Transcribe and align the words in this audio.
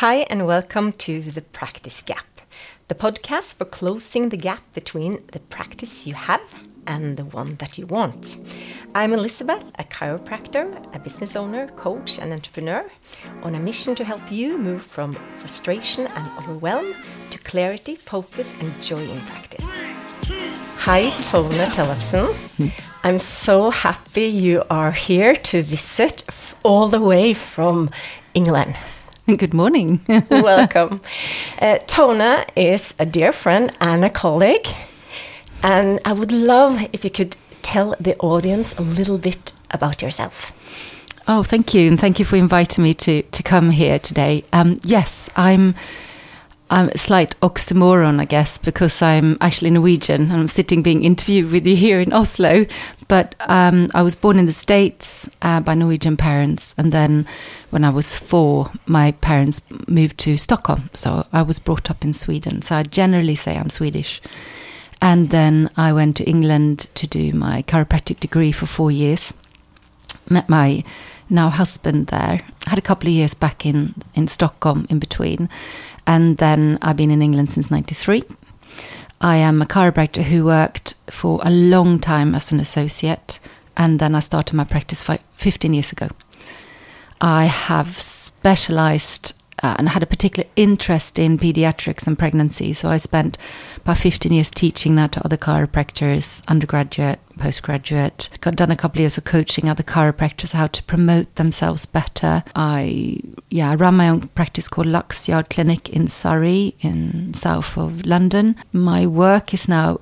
Hi, 0.00 0.24
and 0.30 0.46
welcome 0.46 0.92
to 0.92 1.20
The 1.20 1.42
Practice 1.42 2.00
Gap, 2.00 2.40
the 2.88 2.94
podcast 2.94 3.56
for 3.56 3.66
closing 3.66 4.30
the 4.30 4.38
gap 4.38 4.62
between 4.72 5.22
the 5.32 5.40
practice 5.40 6.06
you 6.06 6.14
have 6.14 6.40
and 6.86 7.18
the 7.18 7.26
one 7.26 7.56
that 7.56 7.76
you 7.76 7.84
want. 7.84 8.38
I'm 8.94 9.12
Elisabeth, 9.12 9.62
a 9.78 9.84
chiropractor, 9.84 10.66
a 10.96 10.98
business 10.98 11.36
owner, 11.36 11.66
coach, 11.76 12.18
and 12.18 12.32
entrepreneur, 12.32 12.90
on 13.42 13.54
a 13.54 13.60
mission 13.60 13.94
to 13.96 14.02
help 14.02 14.32
you 14.32 14.56
move 14.56 14.80
from 14.80 15.12
frustration 15.36 16.06
and 16.06 16.30
overwhelm 16.38 16.94
to 17.28 17.38
clarity, 17.38 17.94
focus, 17.94 18.54
and 18.58 18.72
joy 18.80 19.02
in 19.02 19.20
practice. 19.26 19.66
Hi, 20.78 21.10
Tone 21.20 21.50
Tellefsen. 21.74 22.32
Hmm. 22.56 22.68
I'm 23.04 23.18
so 23.18 23.70
happy 23.70 24.24
you 24.24 24.64
are 24.70 24.92
here 24.92 25.36
to 25.36 25.60
visit 25.60 26.24
all 26.62 26.88
the 26.88 27.02
way 27.02 27.34
from 27.34 27.90
England. 28.32 28.78
Good 29.38 29.54
morning. 29.54 30.00
Welcome. 30.30 31.00
Uh, 31.60 31.78
Tone 31.86 32.44
is 32.56 32.94
a 32.98 33.06
dear 33.06 33.32
friend 33.32 33.72
and 33.80 34.04
a 34.04 34.10
colleague. 34.10 34.66
And 35.62 36.00
I 36.04 36.12
would 36.12 36.32
love 36.32 36.88
if 36.92 37.04
you 37.04 37.10
could 37.10 37.36
tell 37.62 37.94
the 38.00 38.16
audience 38.18 38.76
a 38.78 38.82
little 38.82 39.18
bit 39.18 39.52
about 39.70 40.02
yourself. 40.02 40.52
Oh, 41.28 41.42
thank 41.44 41.74
you. 41.74 41.88
And 41.88 42.00
thank 42.00 42.18
you 42.18 42.24
for 42.24 42.36
inviting 42.36 42.82
me 42.82 42.94
to, 42.94 43.22
to 43.22 43.42
come 43.42 43.70
here 43.70 43.98
today. 43.98 44.42
Um, 44.52 44.80
yes, 44.82 45.28
I'm. 45.36 45.74
I'm 46.70 46.88
a 46.88 46.98
slight 46.98 47.34
oxymoron, 47.40 48.20
I 48.20 48.24
guess, 48.24 48.56
because 48.56 49.02
I'm 49.02 49.36
actually 49.40 49.70
Norwegian 49.70 50.22
and 50.22 50.32
I'm 50.32 50.48
sitting 50.48 50.82
being 50.82 51.02
interviewed 51.02 51.50
with 51.50 51.66
you 51.66 51.74
here 51.74 52.00
in 52.00 52.12
Oslo. 52.12 52.64
But 53.08 53.34
um, 53.40 53.90
I 53.92 54.02
was 54.02 54.14
born 54.14 54.38
in 54.38 54.46
the 54.46 54.52
States 54.52 55.28
uh, 55.42 55.60
by 55.60 55.74
Norwegian 55.74 56.16
parents. 56.16 56.76
And 56.78 56.92
then 56.92 57.26
when 57.70 57.82
I 57.82 57.90
was 57.90 58.14
four, 58.14 58.70
my 58.86 59.10
parents 59.12 59.60
moved 59.88 60.18
to 60.18 60.36
Stockholm. 60.36 60.90
So 60.94 61.26
I 61.32 61.42
was 61.42 61.58
brought 61.58 61.90
up 61.90 62.04
in 62.04 62.12
Sweden. 62.12 62.62
So 62.62 62.76
I 62.76 62.84
generally 62.84 63.34
say 63.34 63.56
I'm 63.56 63.70
Swedish. 63.70 64.22
And 65.02 65.30
then 65.30 65.70
I 65.76 65.92
went 65.92 66.16
to 66.18 66.24
England 66.24 66.86
to 66.94 67.08
do 67.08 67.32
my 67.32 67.62
chiropractic 67.62 68.20
degree 68.20 68.52
for 68.52 68.66
four 68.66 68.92
years. 68.92 69.34
Met 70.28 70.48
my 70.48 70.84
now 71.28 71.48
husband 71.48 72.08
there. 72.08 72.42
Had 72.66 72.78
a 72.78 72.82
couple 72.82 73.08
of 73.08 73.14
years 73.14 73.34
back 73.34 73.66
in, 73.66 73.94
in 74.14 74.28
Stockholm 74.28 74.86
in 74.88 75.00
between. 75.00 75.48
And 76.10 76.38
then 76.38 76.76
I've 76.82 76.96
been 76.96 77.12
in 77.12 77.22
England 77.22 77.52
since 77.52 77.70
93. 77.70 78.24
I 79.20 79.36
am 79.36 79.62
a 79.62 79.64
chiropractor 79.64 80.24
who 80.24 80.44
worked 80.44 80.96
for 81.08 81.38
a 81.44 81.50
long 81.50 82.00
time 82.00 82.34
as 82.34 82.50
an 82.50 82.58
associate. 82.58 83.38
And 83.76 84.00
then 84.00 84.16
I 84.16 84.18
started 84.18 84.56
my 84.56 84.64
practice 84.64 85.04
15 85.04 85.72
years 85.72 85.92
ago. 85.92 86.08
I 87.20 87.44
have 87.44 87.96
specialized 87.96 89.39
uh, 89.62 89.76
and 89.78 89.88
had 89.88 90.02
a 90.02 90.06
particular 90.06 90.48
interest 90.56 91.18
in 91.18 91.38
pediatrics 91.38 92.06
and 92.06 92.18
pregnancy. 92.18 92.72
So 92.72 92.88
I 92.88 92.96
spent 92.96 93.36
about 93.78 93.98
15 93.98 94.32
years 94.32 94.50
teaching 94.50 94.96
that 94.96 95.12
to 95.12 95.24
other 95.24 95.36
chiropractors, 95.36 96.46
undergraduate, 96.48 97.18
postgraduate. 97.38 98.28
Got 98.40 98.56
done 98.56 98.70
a 98.70 98.76
couple 98.76 98.98
of 98.98 99.00
years 99.00 99.18
of 99.18 99.24
coaching 99.24 99.68
other 99.68 99.82
chiropractors 99.82 100.52
how 100.52 100.66
to 100.68 100.82
promote 100.84 101.34
themselves 101.34 101.86
better. 101.86 102.42
I 102.54 103.20
yeah, 103.50 103.70
I 103.70 103.74
run 103.74 103.96
my 103.96 104.08
own 104.08 104.28
practice 104.28 104.68
called 104.68 104.86
Lux 104.86 105.28
Yard 105.28 105.50
Clinic 105.50 105.88
in 105.90 106.08
Surrey, 106.08 106.74
in 106.80 107.34
south 107.34 107.76
of 107.76 108.06
London. 108.06 108.56
My 108.72 109.06
work 109.06 109.52
is 109.52 109.68
now 109.68 110.00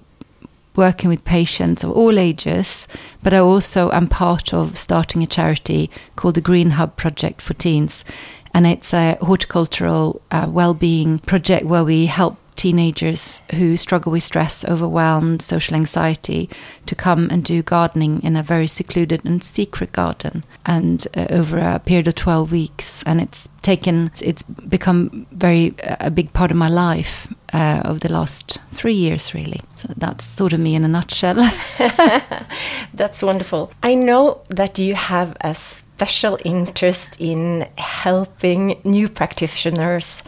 working 0.77 1.11
with 1.11 1.25
patients 1.25 1.83
of 1.83 1.91
all 1.91 2.21
ages, 2.21 2.87
but 3.21 3.35
I 3.35 3.39
also 3.39 3.91
am 3.91 4.07
part 4.07 4.55
of 4.55 4.79
starting 4.79 5.25
a 5.25 5.27
charity 5.27 5.91
called 6.15 6.37
the 6.37 6.41
Green 6.41 6.71
Hub 6.71 6.95
Project 6.97 7.43
for 7.43 7.55
Teens 7.55 8.05
and 8.55 8.67
it's 8.67 8.93
a 8.95 9.17
horticultural 9.21 10.21
uh, 10.31 10.49
well-being 10.51 11.19
project 11.21 11.67
where 11.67 11.85
we 11.85 12.07
help 12.07 12.37
teenagers 12.59 13.41
who 13.55 13.77
struggle 13.77 14.11
with 14.11 14.23
stress, 14.25 14.65
overwhelmed, 14.65 15.41
social 15.41 15.77
anxiety 15.77 16.51
to 16.87 16.95
come 16.95 17.29
and 17.31 17.45
do 17.45 17.63
gardening 17.63 18.21
in 18.25 18.35
a 18.37 18.43
very 18.43 18.67
secluded 18.67 19.25
and 19.25 19.45
secret 19.45 19.93
garden 19.93 20.43
and 20.67 21.07
uh, 21.17 21.27
over 21.31 21.57
a 21.59 21.79
period 21.79 22.09
of 22.09 22.17
12 22.17 22.51
weeks. 22.51 23.03
And 23.05 23.21
it's 23.21 23.49
taken 23.63 24.11
it's 24.21 24.43
become 24.43 25.27
very 25.31 25.75
uh, 25.85 25.97
a 26.01 26.11
big 26.11 26.33
part 26.33 26.51
of 26.51 26.57
my 26.57 26.69
life 26.69 27.33
uh, 27.53 27.83
over 27.85 28.01
the 28.01 28.13
last 28.13 28.59
three 28.73 28.95
years 28.95 29.35
really. 29.35 29.61
So 29.77 29.95
that's 29.97 30.25
sort 30.25 30.53
of 30.53 30.59
me 30.59 30.75
in 30.75 30.85
a 30.85 30.89
nutshell. 30.89 31.37
That's 32.95 33.23
wonderful. 33.23 33.71
I 33.81 33.95
know 33.95 34.41
that 34.49 34.79
you 34.79 34.95
have 34.95 35.37
a 35.41 35.55
special 35.99 36.39
interest 36.45 37.17
in 37.19 37.67
helping 37.77 38.81
new 38.85 39.09
practitioners 39.09 40.23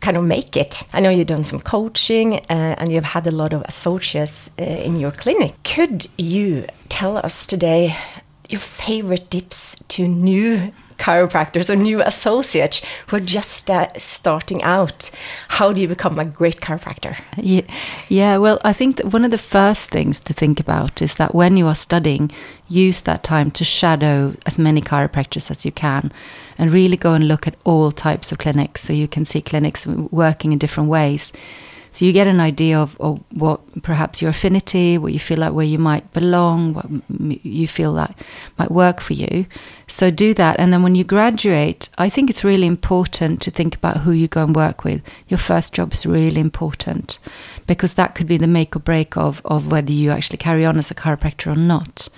kind 0.00 0.16
of 0.16 0.24
make 0.24 0.56
it. 0.56 0.82
I 0.94 1.00
know 1.00 1.10
you've 1.10 1.26
done 1.26 1.44
some 1.44 1.60
coaching 1.60 2.36
uh, 2.48 2.76
and 2.78 2.90
you've 2.90 3.04
had 3.04 3.26
a 3.26 3.30
lot 3.30 3.52
of 3.52 3.60
associates 3.66 4.48
uh, 4.58 4.62
in 4.62 4.96
your 4.96 5.10
clinic. 5.10 5.52
Could 5.62 6.06
you 6.16 6.64
tell 6.88 7.18
us 7.18 7.46
today 7.46 7.94
your 8.48 8.60
favorite 8.60 9.30
tips 9.30 9.76
to 9.88 10.08
new 10.08 10.72
chiropractors 11.00 11.70
or 11.70 11.76
new 11.76 12.02
associates 12.02 12.82
who 13.08 13.16
are 13.16 13.20
just 13.20 13.70
uh, 13.70 13.88
starting 13.98 14.62
out? 14.62 15.10
How 15.48 15.72
do 15.72 15.80
you 15.80 15.88
become 15.88 16.18
a 16.18 16.24
great 16.24 16.60
chiropractor? 16.60 17.16
Yeah, 17.36 17.62
yeah, 18.08 18.36
well, 18.36 18.60
I 18.62 18.72
think 18.72 18.96
that 18.96 19.06
one 19.06 19.24
of 19.24 19.30
the 19.30 19.38
first 19.38 19.90
things 19.90 20.20
to 20.20 20.32
think 20.32 20.60
about 20.60 21.02
is 21.02 21.16
that 21.16 21.34
when 21.34 21.56
you 21.56 21.66
are 21.66 21.74
studying, 21.74 22.30
use 22.68 23.00
that 23.02 23.24
time 23.24 23.50
to 23.52 23.64
shadow 23.64 24.34
as 24.46 24.58
many 24.58 24.80
chiropractors 24.80 25.50
as 25.50 25.64
you 25.64 25.72
can 25.72 26.12
and 26.58 26.72
really 26.72 26.96
go 26.96 27.14
and 27.14 27.26
look 27.26 27.46
at 27.46 27.56
all 27.64 27.90
types 27.90 28.30
of 28.30 28.38
clinics 28.38 28.82
so 28.82 28.92
you 28.92 29.08
can 29.08 29.24
see 29.24 29.40
clinics 29.40 29.86
working 29.86 30.52
in 30.52 30.58
different 30.58 30.88
ways 30.88 31.32
so 31.92 32.04
you 32.04 32.12
get 32.12 32.26
an 32.26 32.40
idea 32.40 32.78
of, 32.78 32.98
of 33.00 33.20
what 33.32 33.60
perhaps 33.82 34.22
your 34.22 34.30
affinity, 34.30 34.96
what 34.96 35.12
you 35.12 35.18
feel 35.18 35.38
like 35.38 35.52
where 35.52 35.66
you 35.66 35.78
might 35.78 36.12
belong, 36.12 36.74
what 36.74 36.86
you 37.44 37.66
feel 37.66 37.92
like 37.92 38.14
might 38.58 38.70
work 38.70 39.00
for 39.00 39.12
you. 39.12 39.46
So 39.88 40.10
do 40.10 40.32
that. 40.34 40.60
And 40.60 40.72
then 40.72 40.82
when 40.82 40.94
you 40.94 41.02
graduate, 41.02 41.88
I 41.98 42.08
think 42.08 42.30
it's 42.30 42.44
really 42.44 42.66
important 42.66 43.42
to 43.42 43.50
think 43.50 43.74
about 43.74 43.98
who 43.98 44.12
you 44.12 44.28
go 44.28 44.44
and 44.44 44.54
work 44.54 44.84
with. 44.84 45.02
Your 45.28 45.38
first 45.38 45.74
job 45.74 45.92
is 45.92 46.06
really 46.06 46.40
important 46.40 47.18
because 47.66 47.94
that 47.94 48.14
could 48.14 48.28
be 48.28 48.38
the 48.38 48.46
make 48.46 48.76
or 48.76 48.80
break 48.80 49.16
of, 49.16 49.42
of 49.44 49.70
whether 49.72 49.92
you 49.92 50.10
actually 50.10 50.38
carry 50.38 50.64
on 50.64 50.78
as 50.78 50.90
a 50.90 50.94
chiropractor 50.94 51.52
or 51.52 51.56
not. 51.56 52.08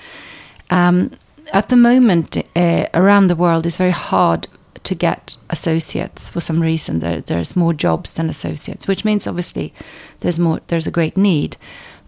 Um, 0.68 1.12
at 1.52 1.70
the 1.70 1.76
moment, 1.76 2.36
uh, 2.56 2.86
around 2.94 3.28
the 3.28 3.36
world, 3.36 3.66
it's 3.66 3.76
very 3.76 3.90
hard 3.90 4.48
to 4.84 4.94
get 4.94 5.36
associates 5.50 6.28
for 6.28 6.40
some 6.40 6.60
reason. 6.60 7.00
There, 7.00 7.20
there's 7.20 7.56
more 7.56 7.72
jobs 7.72 8.14
than 8.14 8.28
associates, 8.28 8.86
which 8.86 9.04
means 9.04 9.26
obviously 9.26 9.72
there's 10.20 10.38
more. 10.38 10.60
There's 10.68 10.86
a 10.86 10.92
great 10.92 11.16
need. 11.16 11.56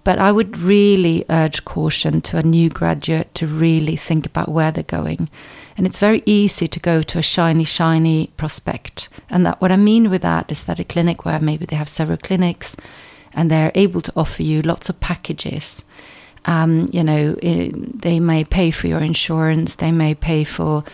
But 0.04 0.18
I 0.18 0.32
would 0.32 0.58
really 0.58 1.24
urge 1.30 1.64
caution 1.64 2.20
to 2.22 2.36
a 2.36 2.42
new 2.42 2.68
graduate 2.68 3.34
to 3.36 3.46
really 3.46 3.96
think 3.96 4.26
about 4.26 4.50
where 4.50 4.70
they're 4.70 4.84
going. 4.84 5.30
And 5.78 5.86
it's 5.86 5.98
very 5.98 6.22
easy 6.26 6.68
to 6.68 6.78
go 6.78 7.00
to 7.00 7.18
a 7.18 7.22
shiny, 7.22 7.64
shiny 7.64 8.26
prospect. 8.36 9.08
And 9.30 9.46
that 9.46 9.62
what 9.62 9.72
I 9.72 9.76
mean 9.76 10.10
with 10.10 10.20
that 10.20 10.52
is 10.52 10.64
that 10.64 10.78
a 10.78 10.84
clinic 10.84 11.24
where 11.24 11.40
maybe 11.40 11.64
they 11.64 11.76
have 11.76 11.88
several 11.88 12.18
clinics 12.18 12.76
and 13.32 13.50
they're 13.50 13.72
able 13.74 14.02
to 14.02 14.12
offer 14.14 14.42
you 14.42 14.60
lots 14.60 14.90
of 14.90 15.00
packages. 15.00 15.84
Um, 16.44 16.86
you 16.92 17.02
know, 17.02 17.32
they 17.32 18.20
may 18.20 18.44
pay 18.44 18.70
for 18.70 18.86
your 18.86 19.00
insurance, 19.00 19.76
they 19.76 19.90
may 19.90 20.14
pay 20.14 20.44
for 20.44 20.84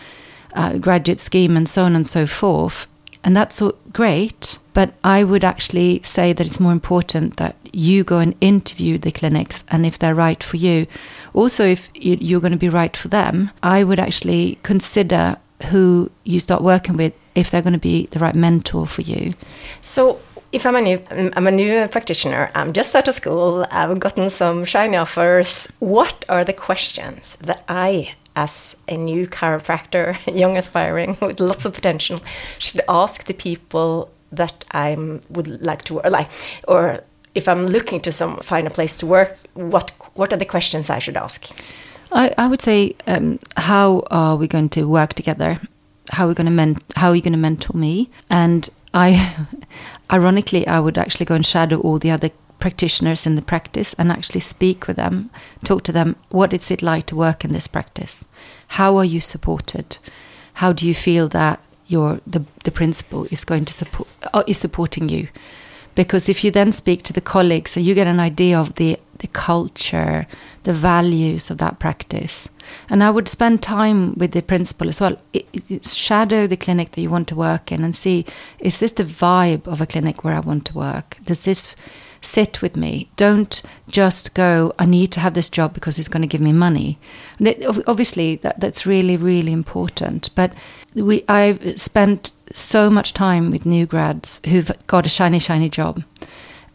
uh, 0.53 0.77
graduate 0.77 1.19
scheme 1.19 1.57
and 1.57 1.67
so 1.67 1.83
on 1.83 1.95
and 1.95 2.05
so 2.05 2.25
forth. 2.27 2.87
And 3.23 3.37
that's 3.37 3.61
great, 3.93 4.57
but 4.73 4.93
I 5.03 5.23
would 5.23 5.43
actually 5.43 6.01
say 6.03 6.33
that 6.33 6.45
it's 6.45 6.59
more 6.59 6.71
important 6.71 7.37
that 7.37 7.55
you 7.71 8.03
go 8.03 8.19
and 8.19 8.35
interview 8.41 8.97
the 8.97 9.11
clinics 9.11 9.63
and 9.69 9.85
if 9.85 9.99
they're 9.99 10.15
right 10.15 10.43
for 10.43 10.57
you. 10.57 10.87
Also, 11.33 11.63
if 11.63 11.89
you're 11.93 12.41
going 12.41 12.51
to 12.51 12.57
be 12.57 12.69
right 12.69 12.95
for 12.95 13.07
them, 13.07 13.51
I 13.61 13.83
would 13.83 13.99
actually 13.99 14.57
consider 14.63 15.37
who 15.69 16.09
you 16.23 16.39
start 16.39 16.63
working 16.63 16.97
with 16.97 17.13
if 17.35 17.51
they're 17.51 17.61
going 17.61 17.73
to 17.73 17.79
be 17.79 18.07
the 18.07 18.19
right 18.19 18.35
mentor 18.35 18.87
for 18.87 19.01
you. 19.01 19.33
So, 19.81 20.19
if 20.51 20.65
I'm 20.65 20.75
a 20.75 20.81
new 20.81 21.01
I'm 21.11 21.47
a 21.47 21.51
new 21.51 21.87
practitioner, 21.87 22.51
I'm 22.55 22.73
just 22.73 22.93
out 22.93 23.07
of 23.07 23.13
school, 23.13 23.65
I've 23.71 23.99
gotten 23.99 24.29
some 24.29 24.65
shiny 24.65 24.97
offers. 24.97 25.71
What 25.79 26.25
are 26.27 26.43
the 26.43 26.53
questions 26.53 27.37
that 27.37 27.63
I 27.69 28.15
as 28.35 28.75
a 28.87 28.97
new 28.97 29.27
chiropractor, 29.27 30.17
young 30.35 30.57
aspiring 30.57 31.17
with 31.21 31.39
lots 31.39 31.65
of 31.65 31.73
potential, 31.73 32.21
should 32.59 32.81
ask 32.87 33.25
the 33.25 33.33
people 33.33 34.11
that 34.31 34.65
I 34.71 34.95
would 35.29 35.61
like 35.61 35.83
to 35.85 35.95
work, 35.95 36.05
like, 36.05 36.29
or 36.67 37.03
if 37.35 37.47
I'm 37.47 37.67
looking 37.67 37.99
to 38.01 38.11
some 38.11 38.37
find 38.37 38.67
a 38.67 38.69
place 38.69 38.95
to 38.97 39.05
work, 39.05 39.37
what 39.53 39.91
what 40.15 40.33
are 40.33 40.37
the 40.37 40.45
questions 40.45 40.89
I 40.89 40.99
should 40.99 41.17
ask? 41.17 41.49
I, 42.11 42.33
I 42.37 42.47
would 42.47 42.61
say, 42.61 42.95
um, 43.07 43.39
how 43.55 44.03
are 44.11 44.35
we 44.35 44.47
going 44.47 44.69
to 44.69 44.85
work 44.85 45.13
together? 45.13 45.59
How 46.09 46.25
are 46.25 46.29
we 46.29 46.33
going 46.33 46.45
to 46.45 46.51
men- 46.51 46.77
How 46.95 47.09
are 47.09 47.15
you 47.15 47.21
going 47.21 47.33
to 47.33 47.39
mentor 47.39 47.77
me? 47.77 48.09
And 48.29 48.69
I, 48.93 49.35
ironically, 50.11 50.67
I 50.67 50.79
would 50.79 50.97
actually 50.97 51.25
go 51.25 51.35
and 51.35 51.45
shadow 51.45 51.79
all 51.79 51.99
the 51.99 52.11
other 52.11 52.29
practitioners 52.61 53.25
in 53.25 53.35
the 53.35 53.41
practice 53.41 53.93
and 53.95 54.11
actually 54.11 54.39
speak 54.39 54.87
with 54.87 54.95
them, 54.95 55.29
talk 55.65 55.83
to 55.83 55.91
them. 55.91 56.15
What 56.29 56.53
is 56.53 56.71
it 56.71 56.81
like 56.81 57.07
to 57.07 57.15
work 57.15 57.43
in 57.43 57.51
this 57.51 57.67
practice? 57.67 58.23
How 58.69 58.95
are 58.97 59.05
you 59.05 59.19
supported? 59.19 59.97
How 60.55 60.71
do 60.71 60.87
you 60.87 60.93
feel 60.93 61.27
that 61.29 61.59
your 61.91 62.21
the, 62.25 62.45
the 62.63 62.71
principal 62.71 63.25
is 63.25 63.43
going 63.43 63.65
to 63.65 63.73
support 63.73 64.07
uh, 64.33 64.43
is 64.47 64.57
supporting 64.57 65.09
you 65.09 65.27
because 65.95 66.29
if 66.29 66.43
you 66.43 66.51
then 66.51 66.71
speak 66.71 67.03
to 67.03 67.13
the 67.13 67.21
colleagues 67.21 67.71
so 67.71 67.79
you 67.79 67.93
get 67.93 68.07
an 68.07 68.19
idea 68.19 68.57
of 68.57 68.75
the 68.75 68.97
the 69.19 69.27
culture 69.27 70.25
the 70.63 70.73
values 70.73 71.51
of 71.51 71.57
that 71.57 71.79
practice 71.79 72.49
and 72.89 73.03
i 73.03 73.11
would 73.11 73.27
spend 73.27 73.61
time 73.61 74.15
with 74.15 74.31
the 74.31 74.41
principal 74.41 74.87
as 74.87 75.01
well 75.01 75.17
it, 75.33 75.45
it, 75.69 75.85
shadow 75.85 76.47
the 76.47 76.57
clinic 76.57 76.91
that 76.91 77.01
you 77.01 77.09
want 77.09 77.27
to 77.27 77.35
work 77.35 77.71
in 77.71 77.83
and 77.83 77.95
see 77.95 78.25
is 78.59 78.79
this 78.79 78.93
the 78.93 79.03
vibe 79.03 79.67
of 79.67 79.81
a 79.81 79.85
clinic 79.85 80.23
where 80.23 80.35
i 80.35 80.39
want 80.39 80.65
to 80.65 80.73
work 80.73 81.17
does 81.25 81.43
this 81.43 81.75
sit 82.21 82.61
with 82.61 82.77
me. 82.77 83.09
Don't 83.17 83.61
just 83.89 84.33
go, 84.33 84.73
I 84.79 84.85
need 84.85 85.11
to 85.13 85.19
have 85.19 85.33
this 85.33 85.49
job 85.49 85.73
because 85.73 85.99
it's 85.99 86.07
going 86.07 86.21
to 86.21 86.27
give 86.27 86.41
me 86.41 86.53
money. 86.53 86.99
obviously, 87.87 88.37
that, 88.37 88.59
that's 88.59 88.85
really, 88.85 89.17
really 89.17 89.51
important. 89.51 90.29
But 90.35 90.53
we, 90.93 91.23
I've 91.27 91.79
spent 91.79 92.31
so 92.53 92.89
much 92.89 93.13
time 93.13 93.51
with 93.51 93.65
new 93.65 93.85
grads 93.85 94.41
who've 94.47 94.71
got 94.87 95.05
a 95.05 95.09
shiny, 95.09 95.39
shiny 95.39 95.69
job. 95.69 96.03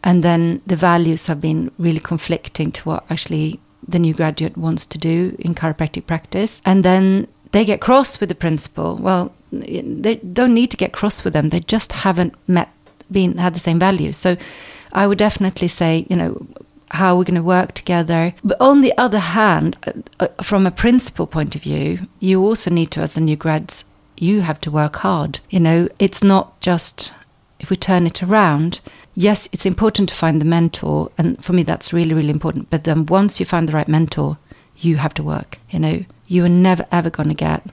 And 0.03 0.23
then 0.23 0.61
the 0.67 0.75
values 0.75 1.27
have 1.27 1.41
been 1.41 1.71
really 1.79 1.99
conflicting 1.99 2.71
to 2.73 2.83
what 2.83 3.05
actually 3.09 3.59
the 3.87 3.99
new 3.99 4.13
graduate 4.13 4.57
wants 4.57 4.85
to 4.87 4.97
do 4.97 5.35
in 5.39 5.55
chiropractic 5.55 6.05
practice. 6.05 6.61
And 6.65 6.83
then 6.83 7.27
they 7.51 7.65
get 7.65 7.81
cross 7.81 8.19
with 8.19 8.29
the 8.29 8.35
principal. 8.35 8.97
Well, 8.97 9.33
they 9.51 10.15
don't 10.17 10.53
need 10.53 10.71
to 10.71 10.77
get 10.77 10.91
cross 10.91 11.23
with 11.23 11.33
them. 11.33 11.49
They 11.49 11.61
just 11.61 11.91
haven't 11.93 12.35
met, 12.47 12.69
been 13.11 13.37
had 13.37 13.55
the 13.55 13.59
same 13.59 13.79
values. 13.79 14.17
So 14.17 14.35
I 14.93 15.07
would 15.07 15.17
definitely 15.17 15.67
say, 15.67 16.05
you 16.09 16.15
know, 16.15 16.47
how 16.91 17.17
we're 17.17 17.25
going 17.25 17.35
to 17.35 17.43
work 17.43 17.73
together. 17.73 18.33
But 18.43 18.59
on 18.61 18.81
the 18.81 18.97
other 18.97 19.19
hand, 19.19 19.77
uh, 19.85 19.93
uh, 20.19 20.27
from 20.41 20.65
a 20.65 20.71
principal 20.71 21.27
point 21.27 21.55
of 21.55 21.61
view, 21.61 21.99
you 22.19 22.41
also 22.41 22.71
need 22.71 22.91
to, 22.91 23.01
as 23.01 23.17
a 23.17 23.21
new 23.21 23.35
grads, 23.35 23.83
you 24.17 24.41
have 24.41 24.61
to 24.61 24.71
work 24.71 24.97
hard. 24.97 25.39
You 25.49 25.59
know, 25.59 25.87
it's 25.99 26.23
not 26.23 26.59
just 26.61 27.13
if 27.59 27.69
we 27.69 27.75
turn 27.75 28.07
it 28.07 28.23
around. 28.23 28.79
Yes, 29.15 29.49
it's 29.51 29.65
important 29.65 30.09
to 30.09 30.15
find 30.15 30.39
the 30.39 30.45
mentor, 30.45 31.11
and 31.17 31.43
for 31.43 31.53
me, 31.53 31.63
that's 31.63 31.91
really, 31.91 32.13
really 32.13 32.29
important. 32.29 32.69
But 32.69 32.83
then 32.83 33.05
once 33.07 33.39
you 33.39 33.45
find 33.45 33.67
the 33.67 33.73
right 33.73 33.87
mentor, 33.87 34.37
you 34.77 34.97
have 34.97 35.13
to 35.15 35.23
work. 35.23 35.57
You 35.69 35.79
know, 35.79 36.05
you 36.27 36.45
are 36.45 36.49
never 36.49 36.85
ever 36.91 37.09
going 37.09 37.29
to 37.29 37.35
get 37.35 37.63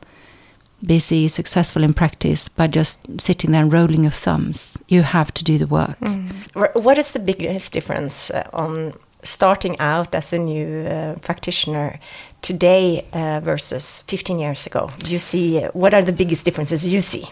busy, 0.87 1.29
successful 1.29 1.83
in 1.83 1.95
practice 1.95 2.49
by 2.49 2.67
just 2.67 3.21
sitting 3.21 3.53
there 3.53 3.63
and 3.63 3.73
rolling 3.73 4.03
your 4.03 4.13
thumbs. 4.13 4.79
You 4.89 5.03
have 5.03 5.33
to 5.35 5.45
do 5.45 5.59
the 5.59 5.67
work. 5.67 5.99
Mm. 6.01 6.83
What 6.83 6.99
is 6.99 7.13
the 7.13 7.19
biggest 7.19 7.73
difference 7.73 8.31
uh, 8.31 8.49
on 8.53 8.93
starting 9.23 9.79
out 9.81 10.15
as 10.15 10.33
a 10.33 10.39
new 10.39 10.87
uh, 10.87 11.15
practitioner 11.21 11.99
today 12.43 13.05
uh, 13.13 13.41
versus 13.41 14.03
15 14.07 14.39
years 14.39 14.67
ago? 14.67 14.91
Do 14.99 15.13
you 15.13 15.19
see 15.19 15.65
uh, 15.65 15.71
what 15.73 15.95
are 15.95 16.03
the 16.03 16.13
biggest 16.13 16.45
differences 16.45 16.87
you 16.87 17.01
see? 17.01 17.29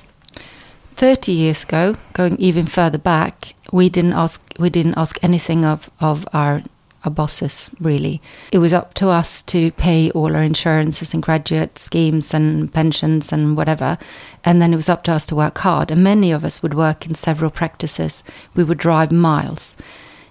30 0.95 1.33
years 1.33 1.65
ago, 1.65 1.95
going 2.13 2.37
even 2.37 2.67
further 2.67 2.99
back, 2.99 3.55
we 3.73 3.89
didn't 3.89 4.13
ask 4.13 4.41
we 4.59 4.69
didn't 4.71 4.95
ask 4.97 5.19
anything 5.23 5.65
of, 5.65 5.91
of 6.01 6.27
our 6.33 6.63
our 7.05 7.11
bosses, 7.11 7.71
really. 7.81 8.21
It 8.53 8.59
was 8.59 8.73
up 8.73 8.95
to 8.95 9.09
us 9.09 9.43
to 9.45 9.71
pay 9.73 10.11
all 10.11 10.35
our 10.37 10.43
insurances 10.43 11.13
and 11.13 11.23
graduate 11.23 11.79
schemes 11.79 12.33
and 12.33 12.73
pensions 12.73 13.33
and 13.33 13.57
whatever. 13.57 13.99
And 14.45 14.61
then 14.61 14.73
it 14.73 14.77
was 14.77 14.89
up 14.89 15.03
to 15.05 15.13
us 15.13 15.27
to 15.27 15.37
work 15.37 15.59
hard. 15.59 15.91
And 15.91 16.05
many 16.05 16.33
of 16.33 16.45
us 16.45 16.63
would 16.63 16.75
work 16.75 17.07
in 17.07 17.15
several 17.15 17.51
practices. 17.51 18.23
We 18.55 18.65
would 18.65 18.79
drive 18.79 19.13
miles. 19.13 19.77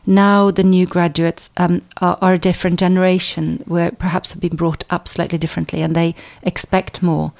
Now 0.05 0.49
the 0.49 0.63
new 0.63 0.87
graduates 0.87 1.49
um, 1.57 1.83
are, 2.01 2.17
are, 2.21 2.33
a 2.33 2.39
different 2.39 2.79
generation, 2.79 3.63
where 3.67 3.91
perhaps 3.91 4.31
have 4.31 4.41
been 4.41 4.55
brought 4.55 4.83
up 4.89 5.07
slightly 5.07 5.37
differently, 5.37 5.81
and 5.81 5.95
they 5.95 6.15
expect 6.41 7.03
more. 7.03 7.33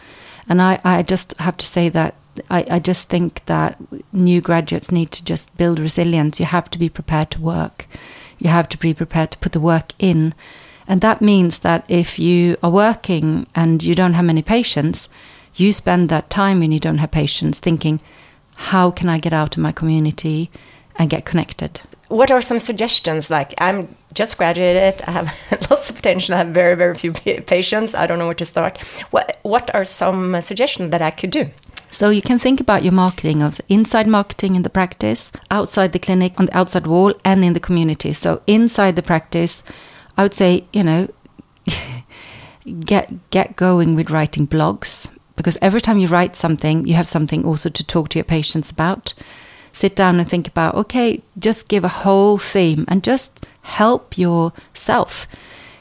And 0.48 0.62
I, 0.62 0.80
I 0.84 1.02
just 1.02 1.38
have 1.40 1.58
to 1.58 1.66
say 1.66 1.90
that 1.90 2.16
I, 2.50 2.66
I 2.70 2.80
just 2.80 3.10
think 3.10 3.44
that 3.46 3.78
new 4.14 4.42
graduates 4.42 4.92
need 4.92 5.12
to 5.12 5.24
just 5.24 5.56
build 5.58 5.80
resilience. 5.80 6.40
You 6.40 6.46
have 6.46 6.70
to 6.72 6.80
be 6.80 6.90
prepared 6.90 7.32
to 7.32 7.42
work 7.42 7.88
you 8.42 8.50
have 8.50 8.68
to 8.70 8.78
be 8.78 8.94
prepared 8.94 9.32
to 9.32 9.38
put 9.38 9.52
the 9.52 9.60
work 9.60 9.94
in. 10.00 10.34
And 10.88 11.00
that 11.02 11.22
means 11.22 11.60
that 11.60 11.86
if 11.88 12.18
you 12.18 12.58
are 12.64 12.72
working 12.72 13.46
and 13.54 13.84
you 13.84 13.94
don't 13.94 14.14
have 14.14 14.26
many 14.26 14.42
patients, 14.42 15.10
you 15.56 15.72
spend 15.72 16.10
that 16.10 16.30
time 16.30 16.60
when 16.60 16.72
you 16.72 16.80
don't 16.80 16.98
have 16.98 17.12
patients 17.12 17.60
thinking, 17.60 18.02
how 18.56 18.90
can 18.90 19.10
I 19.10 19.20
get 19.20 19.32
out 19.32 19.56
of 19.56 19.64
my 19.64 19.72
community 19.72 20.50
and 20.98 21.10
get 21.10 21.24
connected? 21.24 21.82
What 22.08 22.32
are 22.32 22.42
some 22.42 22.60
suggestions? 22.60 23.30
Like, 23.30 23.54
I'm 23.60 23.96
just 24.14 24.38
graduated, 24.38 25.04
I 25.04 25.12
have 25.12 25.34
lots 25.70 25.90
of 25.90 25.96
potential, 25.96 26.34
I 26.34 26.40
have 26.40 26.48
very, 26.48 26.76
very 26.76 26.96
few 26.96 27.14
patients, 27.14 27.94
I 27.94 28.08
don't 28.08 28.18
know 28.18 28.26
where 28.26 28.36
to 28.36 28.46
start. 28.46 28.82
What, 29.12 29.40
what 29.44 29.74
are 29.76 29.86
some 29.86 30.42
suggestions 30.42 30.90
that 30.92 31.02
I 31.02 31.12
could 31.12 31.30
do? 31.30 31.52
So 31.92 32.10
you 32.10 32.22
can 32.22 32.40
think 32.40 32.62
about 32.62 32.84
your 32.84 32.94
marketing 32.94 33.44
of 33.44 33.60
inside 33.68 34.08
marketing 34.08 34.56
in 34.56 34.64
the 34.64 34.70
practice, 34.70 35.30
outside 35.52 35.92
the 35.92 36.00
clinic, 36.00 36.34
on 36.40 36.46
the 36.46 36.58
outside 36.58 36.88
wall, 36.88 37.14
and 37.26 37.44
in 37.44 37.52
the 37.52 37.60
community. 37.60 38.14
So 38.14 38.42
inside 38.48 38.96
the 38.96 39.04
practice, 39.04 39.62
I 40.18 40.24
would 40.24 40.34
say, 40.34 40.64
you 40.72 40.84
know, 40.86 41.10
get 42.86 43.30
get 43.30 43.58
going 43.58 43.96
with 43.96 44.10
writing 44.10 44.48
blogs 44.48 45.14
because 45.36 45.58
every 45.62 45.82
time 45.82 45.98
you 45.98 46.08
write 46.08 46.38
something, 46.38 46.88
you 46.88 46.94
have 46.94 47.10
something 47.10 47.44
also 47.46 47.70
to 47.70 47.86
talk 47.86 48.08
to 48.10 48.20
your 48.20 48.24
patients 48.24 48.72
about. 48.72 49.14
Sit 49.74 49.94
down 49.94 50.18
and 50.18 50.30
think 50.30 50.48
about, 50.48 50.76
okay, 50.76 51.22
just 51.38 51.68
give 51.68 51.84
a 51.84 52.00
whole 52.04 52.38
theme 52.38 52.86
and 52.88 53.04
just 53.04 53.46
help 53.64 54.18
yourself. 54.18 55.28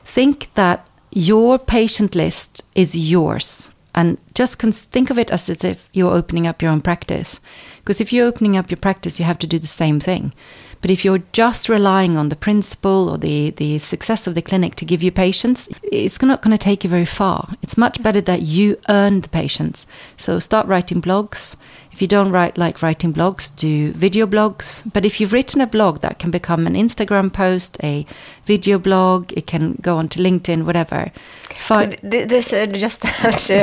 Think 0.05 0.53
that 0.55 0.89
your 1.13 1.57
patient 1.57 2.17
list 2.17 2.65
is 2.75 2.97
yours 2.97 3.71
and 4.01 4.17
just 4.35 4.59
think 4.59 5.11
of 5.11 5.19
it 5.19 5.31
as 5.31 5.51
if 5.51 5.91
you're 5.93 6.15
opening 6.15 6.47
up 6.47 6.63
your 6.63 6.71
own 6.71 6.81
practice. 6.81 7.39
Because 7.81 8.01
if 8.01 8.13
you're 8.13 8.27
opening 8.27 8.57
up 8.57 8.71
your 8.71 8.79
practice, 8.79 9.19
you 9.19 9.27
have 9.27 9.39
to 9.41 9.47
do 9.47 9.59
the 9.59 9.67
same 9.67 10.01
thing. 10.01 10.33
But 10.81 10.91
if 10.91 11.05
you're 11.05 11.23
just 11.33 11.69
relying 11.69 12.17
on 12.17 12.31
the 12.31 12.37
principal 12.37 13.11
or 13.11 13.19
the, 13.19 13.51
the 13.51 13.79
success 13.79 14.27
of 14.27 14.35
the 14.35 14.41
clinic 14.41 14.77
to 14.77 14.87
give 14.87 15.03
you 15.03 15.13
patients, 15.13 15.69
it's 15.83 16.23
not 16.23 16.41
going 16.41 16.57
to 16.57 16.65
take 16.65 16.83
you 16.83 16.89
very 16.89 17.05
far. 17.05 17.55
It's 17.61 17.77
much 17.77 18.03
better 18.03 18.23
that 18.23 18.41
you 18.41 18.79
earn 18.89 19.21
the 19.21 19.29
patients. 19.29 19.87
So 20.17 20.39
start 20.39 20.67
writing 20.67 21.03
blogs. 21.03 21.57
If 21.93 22.01
you 22.01 22.09
don't 22.09 22.33
write 22.33 22.57
like 22.57 22.81
writing 22.81 23.13
blogs, 23.13 23.55
do 23.55 23.93
video 23.93 24.27
blogs. 24.27 24.91
But 24.91 25.05
if 25.05 25.21
you've 25.21 25.35
written 25.35 25.61
a 25.61 25.67
blog, 25.67 26.01
that 26.01 26.19
can 26.19 26.31
become 26.31 26.67
an 26.67 26.75
Instagram 26.75 27.31
post, 27.31 27.77
a 27.85 28.07
video 28.51 28.79
blog. 28.79 29.33
It 29.37 29.47
can 29.47 29.77
go 29.81 29.97
on 29.97 30.09
to 30.09 30.19
LinkedIn, 30.19 30.65
whatever. 30.65 31.13
Fine. 31.69 31.97
This 32.03 32.53
uh, 32.53 32.67
just 32.67 33.03
to 33.47 33.57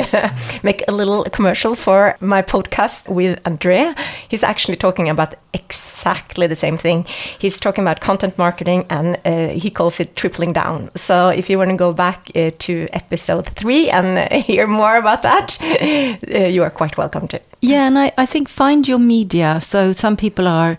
make 0.63 0.83
a 0.87 0.91
little 0.91 1.23
commercial 1.25 1.75
for 1.75 2.15
my 2.21 2.41
podcast 2.41 3.09
with 3.09 3.39
Andrea. 3.45 3.95
He's 4.29 4.43
actually 4.43 4.77
talking 4.77 5.09
about 5.09 5.35
exactly 5.53 6.47
the 6.47 6.55
same 6.55 6.77
thing. 6.77 7.05
He's 7.39 7.59
talking 7.59 7.83
about 7.83 7.99
content 7.99 8.37
marketing, 8.37 8.85
and 8.89 9.17
uh, 9.25 9.59
he 9.63 9.69
calls 9.69 9.99
it 9.99 10.15
tripling 10.15 10.53
down. 10.53 10.89
So 10.95 11.29
if 11.29 11.49
you 11.49 11.57
want 11.57 11.71
to 11.71 11.77
go 11.77 11.91
back 11.91 12.31
uh, 12.35 12.51
to 12.59 12.87
episode 12.93 13.47
three 13.55 13.89
and 13.89 14.17
uh, 14.17 14.41
hear 14.47 14.67
more 14.67 14.97
about 14.97 15.21
that, 15.23 15.57
uh, 15.61 16.47
you 16.47 16.63
are 16.63 16.71
quite 16.71 16.97
welcome 16.97 17.27
to. 17.27 17.39
Yeah, 17.61 17.87
and 17.87 17.97
I, 17.97 18.11
I 18.17 18.25
think 18.25 18.49
find 18.49 18.87
your 18.87 18.99
media. 18.99 19.59
So 19.61 19.93
some 19.93 20.15
people 20.15 20.47
are 20.47 20.77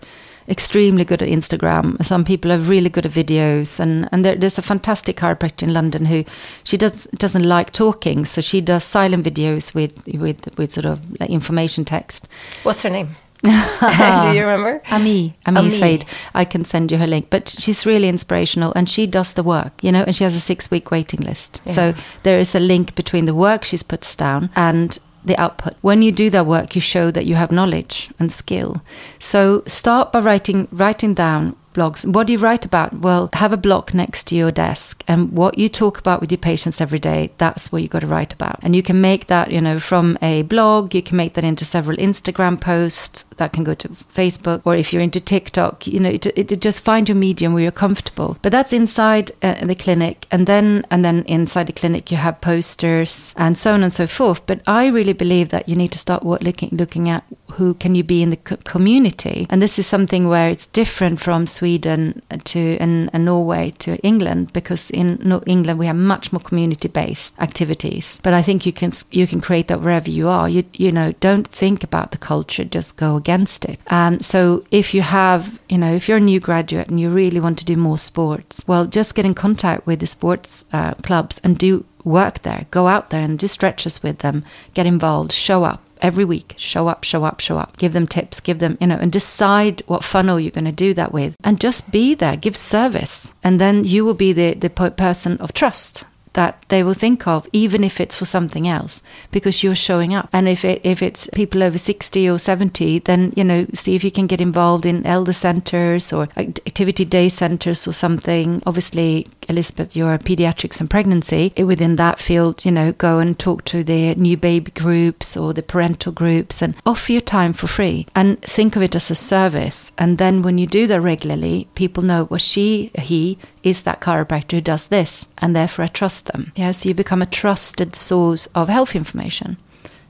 extremely 0.48 1.04
good 1.04 1.22
at 1.22 1.28
Instagram. 1.28 2.02
Some 2.04 2.24
people 2.24 2.52
are 2.52 2.58
really 2.58 2.90
good 2.90 3.06
at 3.06 3.12
videos, 3.12 3.78
and 3.80 4.08
and 4.12 4.24
there, 4.24 4.36
there's 4.36 4.58
a 4.58 4.62
fantastic 4.62 5.16
chiropractor 5.16 5.62
in 5.64 5.72
London 5.72 6.06
who 6.06 6.24
she 6.64 6.76
does 6.76 7.04
doesn't 7.18 7.44
like 7.44 7.72
talking, 7.72 8.24
so 8.24 8.40
she 8.40 8.60
does 8.60 8.84
silent 8.84 9.24
videos 9.24 9.74
with 9.74 10.04
with 10.06 10.56
with 10.58 10.72
sort 10.72 10.86
of 10.86 11.00
like 11.20 11.30
information 11.30 11.84
text. 11.84 12.28
What's 12.62 12.82
her 12.82 12.90
name? 12.90 13.16
Do 13.42 14.32
you 14.32 14.40
remember? 14.40 14.82
Ami, 14.90 15.36
Ami, 15.46 15.58
Ami 15.58 15.70
Said. 15.70 16.04
I 16.34 16.44
can 16.44 16.64
send 16.64 16.90
you 16.90 16.98
her 16.98 17.06
link. 17.06 17.30
But 17.30 17.48
she's 17.48 17.86
really 17.86 18.08
inspirational 18.08 18.72
and 18.74 18.88
she 18.90 19.06
does 19.06 19.34
the 19.34 19.44
work, 19.44 19.72
you 19.80 19.92
know, 19.92 20.02
and 20.02 20.16
she 20.16 20.24
has 20.24 20.34
a 20.34 20.40
six 20.40 20.72
week 20.72 20.90
waiting 20.90 21.20
list. 21.20 21.62
Yeah. 21.64 21.72
So 21.72 21.94
there 22.24 22.40
is 22.40 22.54
a 22.56 22.60
link 22.60 22.96
between 22.96 23.26
the 23.26 23.34
work 23.34 23.62
she's 23.62 23.84
puts 23.84 24.16
down 24.16 24.50
and 24.56 24.98
the 25.24 25.38
output. 25.40 25.74
When 25.80 26.02
you 26.02 26.12
do 26.12 26.30
that 26.30 26.46
work, 26.46 26.74
you 26.74 26.80
show 26.80 27.10
that 27.10 27.26
you 27.26 27.34
have 27.34 27.52
knowledge 27.52 28.10
and 28.18 28.32
skill. 28.32 28.82
So 29.18 29.62
start 29.66 30.12
by 30.12 30.20
writing 30.20 30.68
writing 30.72 31.14
down 31.14 31.56
blogs. 31.78 32.04
What 32.06 32.26
do 32.26 32.32
you 32.32 32.38
write 32.38 32.64
about? 32.64 32.92
Well, 32.92 33.30
have 33.34 33.52
a 33.52 33.56
block 33.56 33.94
next 33.94 34.26
to 34.28 34.34
your 34.34 34.50
desk, 34.50 35.04
and 35.06 35.32
what 35.32 35.58
you 35.58 35.68
talk 35.68 35.98
about 35.98 36.20
with 36.20 36.30
your 36.32 36.38
patients 36.38 36.80
every 36.80 36.98
day, 36.98 37.30
that's 37.38 37.70
what 37.70 37.82
you 37.82 37.88
got 37.88 38.00
to 38.00 38.06
write 38.06 38.32
about. 38.32 38.58
And 38.62 38.74
you 38.74 38.82
can 38.82 39.00
make 39.00 39.26
that, 39.28 39.50
you 39.50 39.60
know, 39.60 39.78
from 39.78 40.18
a 40.20 40.42
blog, 40.42 40.94
you 40.94 41.02
can 41.02 41.16
make 41.16 41.34
that 41.34 41.44
into 41.44 41.64
several 41.64 41.96
Instagram 41.96 42.60
posts 42.60 43.24
that 43.36 43.52
can 43.52 43.64
go 43.64 43.74
to 43.74 43.88
Facebook, 43.88 44.62
or 44.64 44.74
if 44.74 44.92
you're 44.92 45.02
into 45.02 45.20
TikTok, 45.20 45.86
you 45.86 46.00
know, 46.00 46.10
it, 46.10 46.26
it, 46.26 46.60
just 46.60 46.80
find 46.80 47.08
your 47.08 47.16
medium 47.16 47.52
where 47.52 47.62
you're 47.62 47.72
comfortable. 47.86 48.36
But 48.42 48.52
that's 48.52 48.72
inside 48.72 49.30
uh, 49.42 49.64
the 49.64 49.74
clinic, 49.74 50.26
and 50.30 50.46
then 50.46 50.84
and 50.90 51.04
then 51.04 51.24
inside 51.26 51.66
the 51.68 51.80
clinic 51.80 52.10
you 52.10 52.16
have 52.16 52.40
posters 52.40 53.34
and 53.36 53.56
so 53.56 53.74
on 53.74 53.82
and 53.82 53.92
so 53.92 54.06
forth. 54.06 54.44
But 54.46 54.60
I 54.66 54.88
really 54.88 55.12
believe 55.12 55.48
that 55.50 55.68
you 55.68 55.76
need 55.76 55.92
to 55.92 55.98
start 55.98 56.24
looking 56.24 56.70
looking 56.72 57.08
at 57.08 57.24
who 57.52 57.74
can 57.74 57.94
you 57.94 58.04
be 58.04 58.22
in 58.22 58.30
the 58.30 58.36
co- 58.36 58.56
community? 58.64 59.46
And 59.50 59.62
this 59.62 59.78
is 59.78 59.86
something 59.86 60.28
where 60.28 60.48
it's 60.50 60.66
different 60.66 61.20
from 61.20 61.46
Sweden 61.46 61.67
to 61.76 62.76
and, 62.78 63.10
and 63.12 63.24
Norway 63.24 63.74
to 63.78 63.96
England 63.98 64.52
because 64.52 64.90
in 64.90 65.18
no- 65.22 65.42
England 65.46 65.78
we 65.78 65.86
have 65.86 65.96
much 65.96 66.32
more 66.32 66.40
community-based 66.40 67.38
activities. 67.38 68.20
But 68.22 68.32
I 68.32 68.42
think 68.42 68.64
you 68.64 68.72
can 68.72 68.92
you 69.10 69.26
can 69.26 69.40
create 69.40 69.68
that 69.68 69.80
wherever 69.80 70.10
you 70.10 70.28
are. 70.28 70.48
You 70.48 70.64
you 70.72 70.92
know 70.92 71.12
don't 71.20 71.46
think 71.46 71.84
about 71.84 72.12
the 72.12 72.18
culture, 72.18 72.64
just 72.64 72.96
go 72.96 73.16
against 73.16 73.64
it. 73.64 73.78
Um, 73.88 74.20
so 74.20 74.64
if 74.70 74.94
you 74.94 75.02
have 75.02 75.60
you 75.68 75.78
know 75.78 75.92
if 75.92 76.08
you're 76.08 76.18
a 76.18 76.30
new 76.32 76.40
graduate 76.40 76.88
and 76.88 77.00
you 77.00 77.10
really 77.10 77.40
want 77.40 77.58
to 77.58 77.64
do 77.64 77.76
more 77.76 77.98
sports, 77.98 78.64
well, 78.66 78.86
just 78.86 79.14
get 79.14 79.26
in 79.26 79.34
contact 79.34 79.86
with 79.86 80.00
the 80.00 80.06
sports 80.06 80.64
uh, 80.72 80.94
clubs 80.94 81.40
and 81.44 81.58
do 81.58 81.84
work 82.04 82.42
there. 82.42 82.66
Go 82.70 82.86
out 82.86 83.10
there 83.10 83.20
and 83.20 83.38
do 83.38 83.48
stretches 83.48 84.02
with 84.02 84.18
them. 84.18 84.44
Get 84.74 84.86
involved. 84.86 85.32
Show 85.32 85.64
up 85.64 85.82
every 86.02 86.24
week. 86.24 86.54
Show 86.56 86.88
up 86.88 87.04
show 87.04 87.24
up 87.24 87.40
show 87.40 87.58
up. 87.58 87.76
Give 87.76 87.92
them 87.92 88.06
tips 88.06 88.40
give 88.40 88.58
them 88.58 88.76
you 88.80 88.86
know 88.86 88.96
and 88.96 89.12
decide 89.12 89.82
what 89.86 90.04
funnel 90.04 90.40
you're 90.40 90.50
going 90.50 90.64
to 90.64 90.72
do 90.72 90.94
that 90.94 91.12
with. 91.12 91.34
And 91.44 91.60
just 91.60 91.90
be 91.90 92.14
there. 92.14 92.36
Give 92.36 92.56
service. 92.56 93.32
And 93.42 93.60
then 93.60 93.84
you 93.84 94.04
will 94.04 94.14
be 94.14 94.32
the 94.32 94.54
the 94.54 94.70
person 94.70 95.38
of 95.38 95.52
trust 95.52 96.04
that 96.38 96.54
they 96.68 96.82
will 96.84 96.94
think 96.94 97.26
of, 97.26 97.48
even 97.52 97.82
if 97.82 98.00
it's 98.00 98.14
for 98.14 98.24
something 98.24 98.68
else, 98.68 99.02
because 99.32 99.62
you're 99.62 99.86
showing 99.88 100.14
up. 100.14 100.28
And 100.32 100.48
if 100.48 100.64
it, 100.64 100.80
if 100.84 101.02
it's 101.02 101.28
people 101.34 101.64
over 101.64 101.78
sixty 101.78 102.30
or 102.30 102.38
seventy, 102.38 103.00
then 103.00 103.32
you 103.36 103.44
know 103.44 103.66
see 103.74 103.96
if 103.96 104.04
you 104.04 104.12
can 104.12 104.28
get 104.28 104.40
involved 104.40 104.86
in 104.86 105.04
elder 105.04 105.32
centres 105.32 106.12
or 106.12 106.28
activity 106.36 107.04
day 107.04 107.28
centres 107.28 107.88
or 107.88 107.92
something. 107.92 108.62
Obviously, 108.64 109.26
Elisabeth, 109.48 109.96
you're 109.96 110.14
a 110.14 110.18
pediatrics 110.18 110.80
and 110.80 110.88
pregnancy. 110.88 111.52
Within 111.72 111.96
that 111.96 112.20
field, 112.20 112.64
you 112.64 112.70
know, 112.70 112.92
go 112.92 113.18
and 113.18 113.36
talk 113.36 113.64
to 113.64 113.82
the 113.82 114.14
new 114.14 114.36
baby 114.36 114.70
groups 114.70 115.36
or 115.36 115.52
the 115.52 115.62
parental 115.62 116.12
groups 116.12 116.62
and 116.62 116.74
offer 116.86 117.12
your 117.12 117.20
time 117.38 117.52
for 117.52 117.66
free 117.66 118.06
and 118.14 118.40
think 118.42 118.76
of 118.76 118.82
it 118.82 118.94
as 118.94 119.10
a 119.10 119.14
service. 119.14 119.90
And 119.98 120.18
then 120.18 120.42
when 120.42 120.58
you 120.58 120.66
do 120.66 120.86
that 120.86 121.00
regularly, 121.00 121.66
people 121.74 122.04
know, 122.04 122.24
well, 122.30 122.38
she, 122.38 122.92
he 122.98 123.38
is 123.62 123.82
that 123.82 124.00
chiropractor 124.00 124.52
who 124.52 124.60
does 124.60 124.86
this, 124.86 125.28
and 125.38 125.54
therefore 125.54 125.86
I 125.86 125.88
trust 125.88 126.27
them. 126.28 126.52
Yeah, 126.56 126.72
so 126.72 126.88
you 126.88 126.94
become 126.94 127.22
a 127.22 127.26
trusted 127.26 127.94
source 127.96 128.46
of 128.54 128.68
health 128.68 128.94
information. 128.94 129.56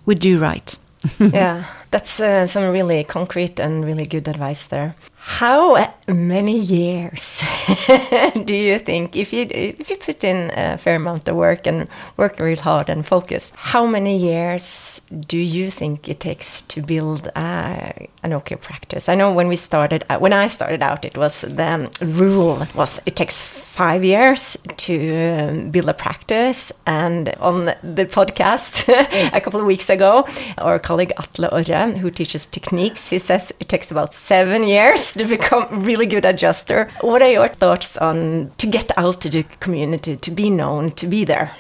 We 0.06 0.14
do 0.14 0.38
right. 0.38 0.76
yeah, 1.18 1.66
that's 1.90 2.21
uh, 2.21 2.47
some 2.47 2.71
really 2.71 3.04
concrete 3.04 3.59
and 3.61 3.85
really 3.85 4.07
good 4.07 4.28
advice 4.28 4.64
there. 4.64 4.95
How 5.21 5.95
many 6.07 6.59
years 6.59 7.45
do 8.45 8.54
you 8.54 8.78
think, 8.78 9.16
if 9.16 9.33
you 9.33 9.47
if 9.50 9.90
you 9.90 9.97
put 9.97 10.25
in 10.25 10.50
a 10.57 10.78
fair 10.78 10.97
amount 10.97 11.28
of 11.28 11.37
work 11.37 11.66
and 11.66 11.88
work 12.16 12.38
real 12.40 12.59
hard 12.59 12.88
and 12.88 13.04
focus, 13.04 13.52
how 13.57 13.85
many 13.85 14.16
years 14.16 15.02
do 15.26 15.37
you 15.37 15.71
think 15.71 16.09
it 16.09 16.21
takes 16.21 16.62
to 16.62 16.80
build 16.80 17.28
uh, 17.35 17.92
an 18.23 18.33
okay 18.33 18.57
practice? 18.57 19.09
I 19.09 19.16
know 19.16 19.33
when 19.33 19.49
we 19.49 19.57
started, 19.57 20.04
uh, 20.09 20.18
when 20.18 20.33
I 20.33 20.47
started 20.47 20.83
out, 20.83 21.04
it 21.04 21.18
was 21.18 21.42
the 21.42 21.90
rule 22.00 22.66
was 22.75 23.00
it 23.04 23.16
takes 23.16 23.40
five 23.78 24.02
years 24.02 24.57
to 24.76 24.95
um, 25.25 25.71
build 25.71 25.88
a 25.88 25.95
practice. 25.95 26.73
And 26.87 27.28
on 27.38 27.66
the 27.97 28.07
podcast 28.07 28.88
a 29.38 29.40
couple 29.40 29.61
of 29.61 29.66
weeks 29.66 29.88
ago, 29.88 30.26
our 30.59 30.78
colleague 30.80 31.12
Atle 31.16 31.49
Orre, 31.52 31.77
who 31.87 32.11
teaches 32.11 32.47
techniques, 32.47 33.11
he 33.11 33.18
says 33.18 33.52
it 33.61 33.68
takes 33.68 33.90
about 33.90 34.14
seven 34.14 34.66
years 34.66 35.12
to 35.12 35.25
become 35.25 35.85
really 35.85 36.06
good 36.06 36.25
adjuster. 36.25 36.88
What 37.00 37.23
are 37.23 37.30
your 37.30 37.49
thoughts 37.49 37.97
on 37.97 38.50
to 38.58 38.66
get 38.66 38.97
out 38.97 39.20
to 39.23 39.30
the 39.30 39.44
community, 39.61 40.16
to 40.16 40.30
be 40.30 40.50
known, 40.50 40.90
to 40.92 41.06
be 41.06 41.25
there? 41.25 41.52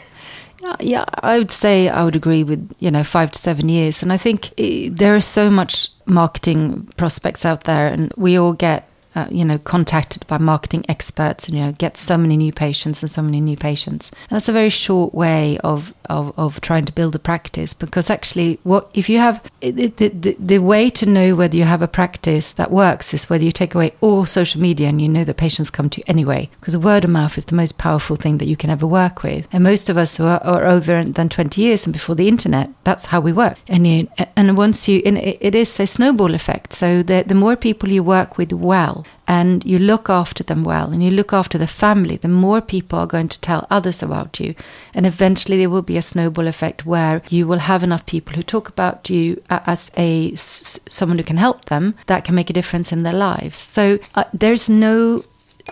Yeah, 0.80 1.04
I 1.22 1.38
would 1.38 1.50
say 1.50 1.88
I 1.88 2.04
would 2.04 2.16
agree 2.16 2.44
with 2.44 2.74
you 2.78 2.90
know 2.90 3.04
five 3.04 3.30
to 3.32 3.38
seven 3.38 3.68
years, 3.68 4.02
and 4.02 4.12
I 4.12 4.18
think 4.18 4.52
eh, 4.58 4.90
there 4.92 5.16
is 5.16 5.24
so 5.24 5.50
much 5.50 5.88
marketing 6.04 6.88
prospects 6.96 7.44
out 7.44 7.64
there, 7.64 7.86
and 7.86 8.12
we 8.16 8.38
all 8.38 8.52
get 8.52 8.88
uh, 9.18 9.26
you 9.30 9.44
know, 9.44 9.58
contacted 9.58 10.26
by 10.26 10.38
marketing 10.38 10.84
experts 10.88 11.48
and, 11.48 11.56
you 11.56 11.64
know, 11.64 11.72
get 11.72 11.96
so 11.96 12.16
many 12.16 12.36
new 12.36 12.52
patients 12.52 13.02
and 13.02 13.10
so 13.10 13.22
many 13.22 13.40
new 13.40 13.56
patients. 13.56 14.10
And 14.10 14.36
that's 14.36 14.48
a 14.48 14.52
very 14.52 14.70
short 14.70 15.12
way 15.12 15.58
of, 15.64 15.92
of, 16.08 16.32
of 16.38 16.60
trying 16.60 16.84
to 16.84 16.92
build 16.92 17.14
a 17.14 17.18
practice 17.18 17.74
because 17.74 18.10
actually 18.10 18.60
what, 18.62 18.88
if 18.94 19.08
you 19.08 19.18
have, 19.18 19.42
the, 19.60 19.88
the, 19.88 20.36
the 20.38 20.58
way 20.58 20.88
to 20.90 21.06
know 21.06 21.34
whether 21.34 21.56
you 21.56 21.64
have 21.64 21.82
a 21.82 21.88
practice 21.88 22.52
that 22.52 22.70
works 22.70 23.12
is 23.12 23.28
whether 23.28 23.44
you 23.44 23.50
take 23.50 23.74
away 23.74 23.92
all 24.00 24.24
social 24.24 24.60
media 24.60 24.88
and 24.88 25.02
you 25.02 25.08
know 25.08 25.24
that 25.24 25.36
patients 25.36 25.70
come 25.70 25.90
to 25.90 26.00
you 26.00 26.04
anyway 26.06 26.48
because 26.60 26.76
word 26.76 27.04
of 27.04 27.10
mouth 27.10 27.36
is 27.36 27.46
the 27.46 27.54
most 27.54 27.76
powerful 27.78 28.16
thing 28.16 28.38
that 28.38 28.46
you 28.46 28.56
can 28.56 28.70
ever 28.70 28.86
work 28.86 29.22
with. 29.22 29.46
And 29.52 29.64
most 29.64 29.88
of 29.88 29.98
us 29.98 30.16
who 30.16 30.24
are, 30.24 30.42
are 30.44 30.64
over 30.64 31.02
than 31.02 31.28
20 31.28 31.60
years 31.60 31.86
and 31.86 31.92
before 31.92 32.14
the 32.14 32.28
internet, 32.28 32.70
that's 32.84 33.06
how 33.06 33.20
we 33.20 33.32
work. 33.32 33.58
And 33.66 33.86
you, 33.86 34.08
and 34.36 34.56
once 34.56 34.86
you, 34.88 35.02
and 35.04 35.18
it, 35.18 35.38
it 35.40 35.54
is 35.54 35.80
a 35.80 35.86
snowball 35.86 36.34
effect. 36.34 36.72
So 36.72 37.02
the, 37.02 37.24
the 37.26 37.34
more 37.34 37.56
people 37.56 37.88
you 37.88 38.02
work 38.02 38.38
with 38.38 38.52
well, 38.52 39.04
and 39.26 39.64
you 39.64 39.78
look 39.78 40.08
after 40.08 40.42
them 40.42 40.64
well 40.64 40.90
and 40.90 41.02
you 41.02 41.10
look 41.10 41.34
after 41.34 41.58
the 41.58 41.66
family, 41.66 42.16
the 42.16 42.28
more 42.28 42.62
people 42.62 42.98
are 42.98 43.06
going 43.06 43.28
to 43.28 43.40
tell 43.40 43.66
others 43.70 44.02
about 44.02 44.40
you. 44.40 44.54
And 44.94 45.04
eventually 45.04 45.58
there 45.58 45.68
will 45.68 45.82
be 45.82 45.98
a 45.98 46.02
snowball 46.02 46.46
effect 46.46 46.86
where 46.86 47.20
you 47.28 47.46
will 47.46 47.58
have 47.58 47.82
enough 47.82 48.06
people 48.06 48.34
who 48.34 48.42
talk 48.42 48.68
about 48.70 49.10
you 49.10 49.42
as 49.50 49.90
a 49.98 50.34
someone 50.34 51.18
who 51.18 51.24
can 51.24 51.36
help 51.36 51.66
them 51.66 51.94
that 52.06 52.24
can 52.24 52.34
make 52.34 52.48
a 52.48 52.54
difference 52.54 52.90
in 52.90 53.02
their 53.02 53.12
lives. 53.12 53.58
So 53.58 53.98
uh, 54.14 54.24
there's 54.32 54.70
no 54.70 55.22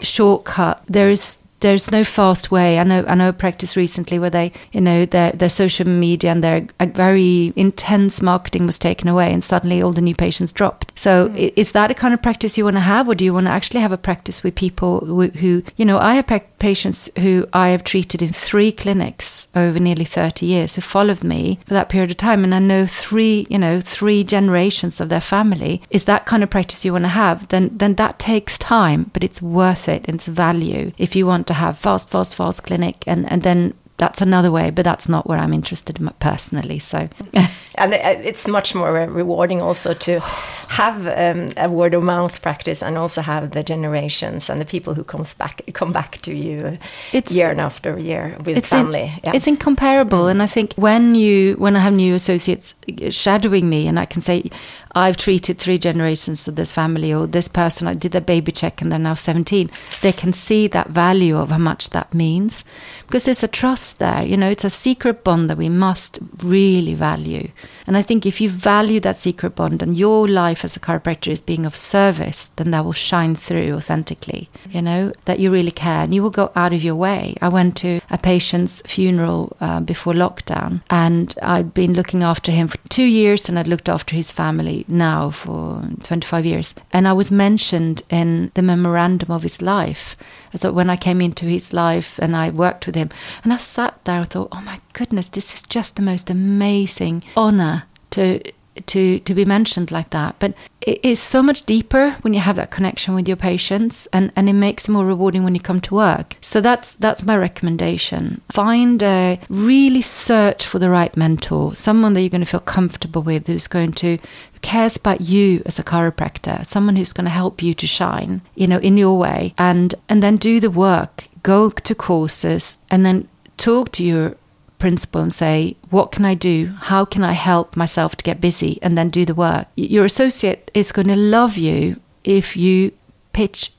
shortcut. 0.02 0.82
There 0.86 1.08
is 1.08 1.40
there's 1.60 1.90
no 1.90 2.04
fast 2.04 2.50
way. 2.50 2.78
I 2.78 2.84
know 2.84 3.04
I 3.06 3.14
know 3.14 3.30
a 3.30 3.32
practice 3.32 3.76
recently 3.76 4.18
where 4.18 4.30
they, 4.30 4.52
you 4.72 4.80
know, 4.80 5.06
their 5.06 5.32
their 5.32 5.48
social 5.48 5.86
media 5.86 6.30
and 6.30 6.44
their 6.44 6.66
very 6.80 7.52
intense 7.56 8.20
marketing 8.22 8.66
was 8.66 8.78
taken 8.78 9.08
away, 9.08 9.32
and 9.32 9.42
suddenly 9.42 9.82
all 9.82 9.92
the 9.92 10.00
new 10.00 10.14
patients 10.14 10.52
dropped. 10.52 10.92
So 10.98 11.28
mm. 11.28 11.52
is 11.56 11.72
that 11.72 11.90
a 11.90 11.94
kind 11.94 12.14
of 12.14 12.22
practice 12.22 12.58
you 12.58 12.64
want 12.64 12.76
to 12.76 12.80
have, 12.80 13.08
or 13.08 13.14
do 13.14 13.24
you 13.24 13.32
want 13.32 13.46
to 13.46 13.52
actually 13.52 13.80
have 13.80 13.92
a 13.92 13.98
practice 13.98 14.42
with 14.42 14.54
people 14.54 15.00
who, 15.00 15.28
who 15.28 15.62
you 15.76 15.84
know, 15.84 15.98
I 15.98 16.14
have 16.14 16.26
patients 16.58 17.08
who 17.18 17.46
I 17.52 17.68
have 17.68 17.84
treated 17.84 18.22
in 18.22 18.32
three 18.32 18.72
clinics 18.72 19.48
over 19.54 19.78
nearly 19.78 20.04
30 20.04 20.46
years 20.46 20.74
who 20.74 20.80
followed 20.82 21.22
me 21.22 21.58
for 21.66 21.74
that 21.74 21.88
period 21.88 22.10
of 22.10 22.16
time, 22.16 22.44
and 22.44 22.54
I 22.54 22.58
know 22.58 22.86
three, 22.86 23.46
you 23.50 23.58
know, 23.58 23.80
three 23.80 24.24
generations 24.24 25.00
of 25.00 25.08
their 25.08 25.20
family. 25.20 25.82
Is 25.90 26.04
that 26.04 26.26
kind 26.26 26.42
of 26.42 26.50
practice 26.50 26.84
you 26.84 26.92
want 26.92 27.04
to 27.04 27.08
have? 27.08 27.48
Then 27.48 27.70
then 27.72 27.94
that 27.94 28.18
takes 28.18 28.58
time, 28.58 29.10
but 29.12 29.24
it's 29.24 29.42
worth 29.42 29.88
it. 29.88 30.08
It's 30.08 30.28
value 30.28 30.92
if 30.98 31.14
you 31.16 31.26
want 31.26 31.46
to 31.48 31.54
have 31.54 31.78
fast, 31.78 32.10
fast, 32.10 32.36
fast 32.36 32.64
clinic, 32.64 33.04
and 33.06 33.30
and 33.30 33.42
then 33.42 33.74
that's 33.98 34.20
another 34.20 34.50
way, 34.50 34.70
but 34.70 34.84
that's 34.84 35.08
not 35.08 35.26
where 35.26 35.38
I'm 35.38 35.52
interested 35.52 35.98
in 35.98 36.08
personally. 36.20 36.78
So, 36.78 36.98
and 37.76 37.94
it's 37.94 38.46
much 38.46 38.74
more 38.74 38.92
rewarding 38.92 39.62
also 39.62 39.94
to 39.94 40.20
have 40.68 41.06
um, 41.06 41.48
a 41.56 41.70
word 41.70 41.94
of 41.94 42.02
mouth 42.02 42.42
practice 42.42 42.82
and 42.82 42.98
also 42.98 43.22
have 43.22 43.52
the 43.52 43.62
generations 43.62 44.50
and 44.50 44.60
the 44.60 44.64
people 44.64 44.94
who 44.94 45.04
comes 45.04 45.32
back 45.32 45.62
come 45.72 45.92
back 45.92 46.18
to 46.18 46.34
you 46.34 46.78
it's, 47.12 47.32
year 47.32 47.52
after 47.58 47.98
year 47.98 48.36
with 48.44 48.58
it's 48.58 48.68
family. 48.68 49.02
In, 49.02 49.20
yeah. 49.24 49.32
It's 49.34 49.46
incomparable, 49.46 50.26
and 50.26 50.42
I 50.42 50.46
think 50.46 50.74
when 50.74 51.14
you 51.14 51.54
when 51.54 51.76
I 51.76 51.80
have 51.80 51.94
new 51.94 52.14
associates 52.14 52.74
shadowing 53.10 53.68
me, 53.68 53.86
and 53.86 53.98
I 53.98 54.04
can 54.04 54.20
say, 54.20 54.50
I've 54.94 55.16
treated 55.16 55.58
three 55.58 55.78
generations 55.78 56.48
of 56.48 56.56
this 56.56 56.72
family, 56.72 57.14
or 57.14 57.26
this 57.26 57.48
person, 57.48 57.86
I 57.86 57.94
did 57.94 58.14
a 58.14 58.20
baby 58.20 58.52
check 58.52 58.82
and 58.82 58.90
they're 58.90 58.98
now 58.98 59.14
17. 59.14 59.70
They 60.00 60.12
can 60.12 60.32
see 60.32 60.68
that 60.68 60.88
value 60.88 61.36
of 61.36 61.50
how 61.50 61.58
much 61.58 61.90
that 61.90 62.14
means 62.14 62.64
because 63.06 63.24
there's 63.24 63.42
a 63.42 63.48
trust 63.48 63.85
there. 63.94 64.24
You 64.24 64.36
know, 64.36 64.50
it's 64.50 64.64
a 64.64 64.70
secret 64.70 65.24
bond 65.24 65.50
that 65.50 65.58
we 65.58 65.68
must 65.68 66.18
really 66.42 66.94
value. 66.94 67.50
And 67.86 67.96
I 67.96 68.02
think 68.02 68.26
if 68.26 68.40
you 68.40 68.48
value 68.48 69.00
that 69.00 69.16
secret 69.16 69.54
bond 69.54 69.82
and 69.82 69.96
your 69.96 70.28
life 70.28 70.64
as 70.64 70.76
a 70.76 70.80
chiropractor 70.80 71.28
is 71.28 71.40
being 71.40 71.64
of 71.66 71.76
service, 71.76 72.48
then 72.56 72.70
that 72.72 72.84
will 72.84 72.92
shine 72.92 73.36
through 73.36 73.72
authentically, 73.72 74.48
you 74.70 74.82
know, 74.82 75.12
that 75.24 75.38
you 75.38 75.52
really 75.52 75.70
care 75.70 76.02
and 76.02 76.14
you 76.14 76.22
will 76.22 76.30
go 76.30 76.50
out 76.56 76.72
of 76.72 76.82
your 76.82 76.96
way. 76.96 77.34
I 77.40 77.48
went 77.48 77.76
to 77.78 78.00
a 78.10 78.18
patient's 78.18 78.82
funeral 78.82 79.56
uh, 79.60 79.80
before 79.80 80.14
lockdown 80.14 80.82
and 80.90 81.34
I'd 81.42 81.74
been 81.74 81.94
looking 81.94 82.22
after 82.22 82.50
him 82.50 82.68
for 82.68 82.78
two 82.88 83.04
years 83.04 83.48
and 83.48 83.58
I'd 83.58 83.68
looked 83.68 83.88
after 83.88 84.16
his 84.16 84.32
family 84.32 84.84
now 84.88 85.30
for 85.30 85.82
25 86.02 86.44
years. 86.44 86.74
And 86.92 87.06
I 87.06 87.12
was 87.12 87.30
mentioned 87.30 88.02
in 88.10 88.50
the 88.54 88.62
memorandum 88.62 89.30
of 89.30 89.42
his 89.42 89.62
life. 89.62 90.16
Thought 90.56 90.74
when 90.74 90.90
I 90.90 90.96
came 90.96 91.20
into 91.20 91.46
his 91.46 91.72
life 91.72 92.18
and 92.18 92.34
I 92.34 92.50
worked 92.50 92.86
with 92.86 92.94
him, 92.94 93.10
and 93.44 93.52
I 93.52 93.58
sat 93.58 94.04
there, 94.04 94.20
I 94.20 94.24
thought, 94.24 94.48
oh 94.52 94.60
my 94.60 94.80
goodness, 94.92 95.28
this 95.28 95.54
is 95.54 95.62
just 95.62 95.96
the 95.96 96.02
most 96.02 96.30
amazing 96.30 97.22
honor 97.36 97.84
to 98.10 98.40
to 98.86 99.18
to 99.20 99.34
be 99.34 99.44
mentioned 99.44 99.90
like 99.90 100.10
that. 100.10 100.36
But 100.38 100.54
it 100.80 101.04
is 101.04 101.20
so 101.20 101.42
much 101.42 101.66
deeper 101.66 102.12
when 102.20 102.32
you 102.32 102.40
have 102.40 102.56
that 102.56 102.70
connection 102.70 103.14
with 103.14 103.26
your 103.26 103.36
patients, 103.36 104.06
and 104.12 104.32
and 104.36 104.48
it 104.48 104.54
makes 104.54 104.88
it 104.88 104.92
more 104.92 105.04
rewarding 105.04 105.44
when 105.44 105.54
you 105.54 105.60
come 105.60 105.80
to 105.82 105.94
work. 105.94 106.36
So 106.40 106.60
that's 106.60 106.94
that's 106.96 107.24
my 107.24 107.36
recommendation. 107.36 108.40
Find 108.52 109.02
a 109.02 109.40
really 109.48 110.02
search 110.02 110.66
for 110.66 110.78
the 110.78 110.90
right 110.90 111.16
mentor, 111.16 111.74
someone 111.74 112.14
that 112.14 112.20
you're 112.20 112.30
going 112.30 112.40
to 112.40 112.46
feel 112.46 112.60
comfortable 112.60 113.22
with, 113.22 113.46
who's 113.46 113.66
going 113.66 113.92
to 113.94 114.16
who 114.16 114.60
cares 114.62 114.96
about 114.96 115.20
you 115.20 115.62
as 115.66 115.78
a 115.78 115.84
chiropractor, 115.84 116.64
someone 116.66 116.96
who's 116.96 117.12
going 117.12 117.24
to 117.24 117.30
help 117.30 117.62
you 117.62 117.74
to 117.74 117.86
shine, 117.86 118.42
you 118.54 118.66
know, 118.66 118.78
in 118.78 118.96
your 118.96 119.18
way, 119.18 119.54
and 119.58 119.94
and 120.08 120.22
then 120.22 120.36
do 120.36 120.60
the 120.60 120.70
work. 120.70 121.28
Go 121.42 121.70
to 121.70 121.94
courses 121.94 122.80
and 122.90 123.06
then 123.06 123.28
talk 123.56 123.92
to 123.92 124.04
your 124.04 124.36
principal 124.78 125.22
and 125.22 125.32
say, 125.32 125.76
what 125.90 126.12
can 126.12 126.24
I 126.24 126.34
do? 126.34 126.72
How 126.78 127.04
can 127.04 127.22
I 127.24 127.32
help 127.32 127.76
myself 127.76 128.16
to 128.16 128.24
get 128.24 128.40
busy 128.40 128.78
and 128.82 128.96
then 128.96 129.10
do 129.10 129.24
the 129.24 129.34
work? 129.34 129.66
Your 129.76 130.04
associate 130.04 130.70
is 130.74 130.92
going 130.92 131.08
to 131.08 131.16
love 131.16 131.56
you 131.56 132.00
if 132.24 132.56
you 132.56 132.92
pitch 133.32 133.72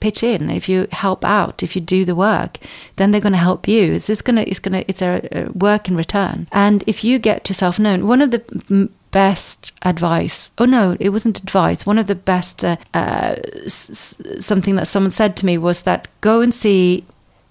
pitch 0.00 0.22
in 0.22 0.48
if 0.48 0.66
you 0.66 0.86
help 0.92 1.26
out 1.26 1.62
if 1.62 1.76
you 1.76 1.80
do 1.82 2.06
the 2.06 2.14
work 2.14 2.56
then 2.96 3.10
they're 3.10 3.20
going 3.20 3.34
to 3.34 3.38
help 3.38 3.68
you 3.68 3.92
it's 3.92 4.06
just 4.06 4.24
going 4.24 4.36
to 4.36 4.48
it's 4.48 4.58
going 4.58 4.72
to 4.72 4.82
it's 4.88 5.02
a, 5.02 5.50
work 5.52 5.88
in 5.88 5.94
return 5.96 6.48
and 6.52 6.82
if 6.86 7.04
you 7.04 7.18
get 7.18 7.50
yourself 7.50 7.78
known 7.78 8.06
one 8.06 8.22
of 8.22 8.30
the 8.30 8.88
best 9.10 9.72
advice 9.82 10.52
oh 10.56 10.64
no 10.64 10.96
it 11.00 11.10
wasn't 11.10 11.38
advice 11.42 11.84
one 11.84 11.98
of 11.98 12.06
the 12.06 12.14
best 12.14 12.64
uh, 12.64 12.76
uh, 12.94 13.36
s- 13.66 14.16
something 14.38 14.76
that 14.76 14.86
someone 14.86 15.10
said 15.10 15.36
to 15.36 15.44
me 15.44 15.58
was 15.58 15.82
that 15.82 16.08
go 16.22 16.40
and 16.40 16.54
see 16.54 17.04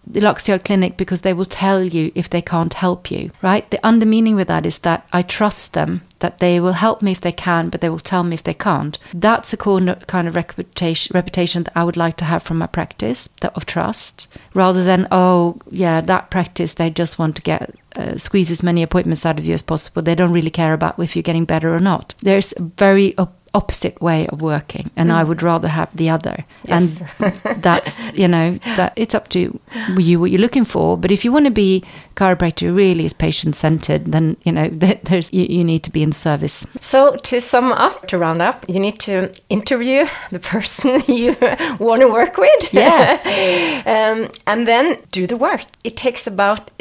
the 0.05 0.19
Luxiol 0.21 0.63
Clinic 0.63 0.97
because 0.97 1.21
they 1.21 1.33
will 1.33 1.45
tell 1.45 1.83
you 1.83 2.11
if 2.15 2.29
they 2.29 2.41
can't 2.41 2.73
help 2.73 3.11
you, 3.11 3.31
right? 3.41 3.69
The 3.69 3.85
under 3.85 4.05
meaning 4.05 4.35
with 4.35 4.47
that 4.47 4.65
is 4.65 4.79
that 4.79 5.07
I 5.13 5.21
trust 5.21 5.73
them, 5.73 6.01
that 6.19 6.39
they 6.39 6.59
will 6.59 6.73
help 6.73 7.01
me 7.01 7.11
if 7.11 7.21
they 7.21 7.31
can, 7.31 7.69
but 7.69 7.81
they 7.81 7.89
will 7.89 7.99
tell 7.99 8.23
me 8.23 8.33
if 8.33 8.43
they 8.43 8.53
can't. 8.53 8.97
That's 9.13 9.53
a 9.53 9.57
kind 9.57 10.27
of 10.27 10.35
reputation, 10.35 11.13
reputation 11.13 11.63
that 11.63 11.77
I 11.77 11.83
would 11.83 11.97
like 11.97 12.17
to 12.17 12.25
have 12.25 12.43
from 12.43 12.57
my 12.57 12.67
practice, 12.67 13.29
that 13.41 13.55
of 13.55 13.65
trust, 13.65 14.27
rather 14.53 14.83
than, 14.83 15.07
oh, 15.11 15.59
yeah, 15.69 16.01
that 16.01 16.31
practice, 16.31 16.73
they 16.73 16.89
just 16.89 17.19
want 17.19 17.35
to 17.35 17.41
get 17.41 17.75
uh, 17.95 18.17
squeeze 18.17 18.51
as 18.51 18.63
many 18.63 18.83
appointments 18.83 19.25
out 19.25 19.39
of 19.39 19.45
you 19.45 19.53
as 19.53 19.61
possible. 19.61 20.01
They 20.01 20.15
don't 20.15 20.31
really 20.31 20.49
care 20.49 20.73
about 20.73 20.99
if 20.99 21.15
you're 21.15 21.23
getting 21.23 21.45
better 21.45 21.73
or 21.73 21.79
not. 21.79 22.15
There's 22.21 22.53
a 22.57 22.63
very 22.63 23.17
op- 23.17 23.38
opposite 23.53 23.99
way 24.01 24.27
of 24.27 24.41
working 24.41 24.91
and 24.95 25.09
mm. 25.09 25.13
i 25.13 25.23
would 25.23 25.41
rather 25.41 25.67
have 25.67 25.89
the 25.95 26.09
other. 26.09 26.45
Yes. 26.65 27.01
and 27.19 27.33
that's 27.63 28.11
you 28.13 28.27
know 28.27 28.57
that 28.75 28.93
it's 28.95 29.15
up 29.15 29.29
to 29.29 29.59
you 29.97 30.19
what 30.19 30.31
you're 30.31 30.41
looking 30.41 30.65
for 30.65 30.97
but 30.97 31.11
if 31.11 31.25
you 31.25 31.31
want 31.31 31.45
to 31.45 31.51
be 31.51 31.83
chiropractor 32.15 32.75
really 32.75 33.05
is 33.05 33.13
patient 33.13 33.55
centered 33.55 34.05
then 34.05 34.37
you 34.43 34.51
know 34.51 34.67
there's 34.69 35.31
you, 35.33 35.45
you, 35.45 35.63
need 35.63 35.83
to 35.83 35.91
be 35.91 36.03
in 36.03 36.11
service. 36.11 36.65
So 36.79 37.15
to 37.15 37.41
sum 37.41 37.71
up 37.71 38.07
to 38.07 38.17
round 38.17 38.41
up 38.41 38.65
you 38.67 38.79
need 38.79 38.99
to 38.99 39.31
interview 39.49 40.07
the 40.31 40.39
person 40.53 41.01
you 41.07 41.35
want 41.79 42.01
to 42.01 42.07
work 42.07 42.37
with. 42.37 42.73
Yeah. 42.73 43.17
Um, 43.89 44.29
and 44.45 44.67
then 44.67 44.97
do 45.11 45.25
the 45.25 45.37
work. 45.37 45.61
It 45.83 45.95
takes 45.95 46.27
about 46.27 46.71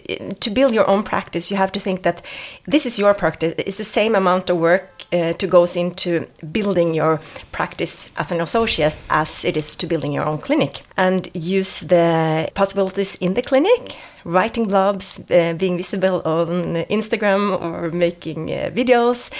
to 0.41 0.51
build 0.51 0.75
your 0.75 0.89
own 0.89 1.03
practice 1.03 1.51
you 1.51 1.57
have 1.57 1.73
to 1.73 1.81
think 1.81 2.03
that 2.03 2.23
this 2.67 2.87
is 2.87 2.99
your 2.99 3.15
practice. 3.15 3.55
It's 3.59 3.79
the 3.79 3.85
same 3.85 4.15
amount 4.15 4.51
of 4.51 4.59
work 4.59 5.05
uh, 5.13 5.33
to 5.35 5.47
goes 5.47 5.77
into 5.77 6.27
building 6.59 6.95
your 6.95 7.21
practice 7.53 8.11
as 8.17 8.33
an 8.33 8.41
associate 8.41 8.97
as 9.09 9.45
it 9.45 9.57
is 9.57 9.77
to 9.77 9.87
building 9.87 10.13
your 10.13 10.27
own 10.27 10.39
clinic 10.39 10.83
and 10.97 11.29
use 11.35 11.81
the 11.81 12.49
possibilities 12.55 13.15
in 13.17 13.35
the 13.35 13.43
clinic 13.43 13.97
writing 14.25 14.67
blogs 14.67 15.07
uh, 15.31 15.55
being 15.55 15.77
visible 15.77 16.21
on 16.25 16.75
instagram 16.99 17.43
or 17.61 17.91
making 17.91 18.51
uh, 18.51 18.71
videos 18.81 19.31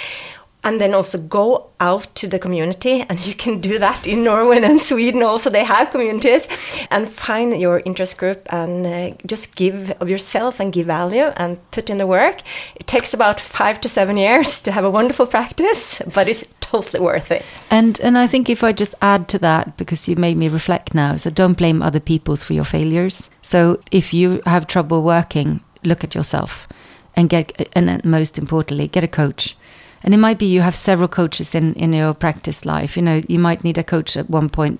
and 0.63 0.79
then 0.81 0.93
also 0.93 1.17
go 1.17 1.69
out 1.79 2.13
to 2.15 2.27
the 2.27 2.39
community 2.39 3.01
and 3.09 3.25
you 3.25 3.33
can 3.33 3.61
do 3.61 3.79
that 3.79 4.05
in 4.05 4.23
norway 4.23 4.61
and 4.61 4.81
sweden 4.89 5.23
also. 5.23 5.49
They 5.49 5.63
have 5.63 5.91
communities. 5.91 6.47
And 6.91 7.09
find 7.09 7.59
your 7.59 7.81
interest 7.85 8.17
group 8.17 8.47
and 8.51 8.85
uh, 8.85 9.15
just 9.25 9.55
give 9.55 9.91
of 10.01 10.09
yourself 10.09 10.59
and 10.59 10.73
give 10.73 10.87
value 10.87 11.31
and 11.37 11.57
put 11.71 11.89
in 11.89 11.97
the 11.97 12.07
work. 12.07 12.41
It 12.75 12.87
takes 12.87 13.13
about 13.13 13.39
five 13.39 13.79
to 13.81 13.89
seven 13.89 14.17
years 14.17 14.61
to 14.61 14.71
have 14.71 14.85
a 14.85 14.89
wonderful 14.89 15.27
practice 15.27 16.01
but 16.13 16.27
it's 16.27 16.45
totally 16.59 16.99
worth 17.03 17.31
it. 17.31 17.43
And 17.71 17.99
and 18.01 18.17
i 18.17 18.27
think 18.27 18.49
if 18.49 18.63
i 18.63 18.71
just 18.71 18.95
add 19.01 19.27
to 19.29 19.39
that 19.39 19.77
because 19.77 20.07
you 20.07 20.15
made 20.15 20.37
me 20.37 20.49
reflect 20.49 20.93
now 20.93 21.17
so 21.17 21.29
don't 21.29 21.57
blame 21.57 21.81
other 21.81 21.99
people's 21.99 22.43
for 22.43 22.53
your 22.53 22.65
failures. 22.65 23.29
So 23.41 23.79
if 23.91 24.13
you 24.13 24.41
have 24.45 24.67
trouble 24.67 25.03
working 25.03 25.61
look 25.83 26.03
at 26.03 26.15
yourself 26.15 26.67
and 27.15 27.29
get 27.29 27.69
and 27.73 28.03
most 28.05 28.37
importantly 28.37 28.87
get 28.87 29.03
a 29.03 29.07
coach 29.07 29.55
and 30.03 30.13
it 30.13 30.17
might 30.17 30.39
be 30.39 30.45
you 30.45 30.61
have 30.61 30.75
several 30.75 31.07
coaches 31.07 31.55
in 31.55 31.73
in 31.75 31.93
your 31.93 32.13
practice 32.13 32.65
life. 32.65 32.95
You 32.95 33.03
know 33.03 33.21
you 33.27 33.39
might 33.39 33.63
need 33.63 33.77
a 33.77 33.83
coach 33.83 34.17
at 34.17 34.29
one 34.29 34.49
point 34.49 34.79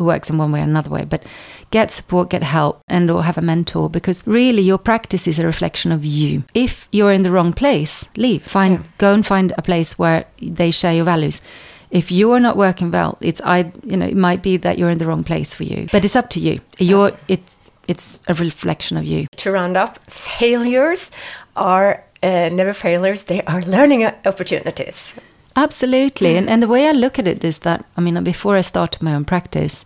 who 0.00 0.06
works 0.06 0.30
in 0.30 0.38
one 0.38 0.50
way 0.50 0.60
or 0.60 0.64
another 0.64 0.88
way 0.88 1.04
but 1.04 1.22
get 1.70 1.90
support 1.90 2.30
get 2.30 2.42
help 2.42 2.80
and 2.88 3.10
or 3.10 3.22
have 3.22 3.36
a 3.36 3.42
mentor 3.42 3.90
because 3.90 4.26
really 4.26 4.62
your 4.62 4.78
practice 4.78 5.28
is 5.28 5.38
a 5.38 5.44
reflection 5.44 5.92
of 5.92 6.04
you. 6.04 6.42
If 6.54 6.88
you're 6.90 7.12
in 7.12 7.22
the 7.22 7.30
wrong 7.30 7.52
place 7.52 8.08
leave. 8.16 8.42
Find 8.42 8.78
yeah. 8.78 8.86
go 8.96 9.12
and 9.12 9.26
find 9.26 9.52
a 9.58 9.62
place 9.62 9.98
where 9.98 10.24
they 10.40 10.70
share 10.70 10.94
your 10.94 11.04
values. 11.04 11.42
If 11.90 12.10
you're 12.10 12.40
not 12.40 12.56
working 12.56 12.90
well 12.90 13.18
it's 13.20 13.42
i 13.44 13.70
you 13.84 13.96
know 13.96 14.06
it 14.06 14.16
might 14.16 14.42
be 14.42 14.56
that 14.56 14.78
you're 14.78 14.90
in 14.90 14.98
the 14.98 15.06
wrong 15.06 15.24
place 15.24 15.54
for 15.54 15.64
you 15.64 15.86
but 15.92 16.04
it's 16.04 16.16
up 16.16 16.30
to 16.30 16.40
you. 16.40 16.60
You're 16.78 17.12
it's 17.28 17.58
it's 17.86 18.22
a 18.26 18.34
reflection 18.34 18.96
of 18.96 19.04
you. 19.04 19.26
To 19.36 19.50
round 19.52 19.76
up 19.76 19.98
failures 20.10 21.10
are 21.56 22.04
uh, 22.22 22.48
never 22.50 22.72
failures, 22.72 23.24
they 23.24 23.42
are 23.42 23.62
learning 23.62 24.04
opportunities. 24.24 25.14
Absolutely. 25.56 26.36
And, 26.36 26.48
and 26.48 26.62
the 26.62 26.68
way 26.68 26.88
I 26.88 26.92
look 26.92 27.18
at 27.18 27.26
it 27.26 27.44
is 27.44 27.58
that, 27.60 27.84
I 27.96 28.00
mean, 28.00 28.22
before 28.22 28.56
I 28.56 28.62
started 28.62 29.02
my 29.02 29.14
own 29.14 29.24
practice, 29.24 29.84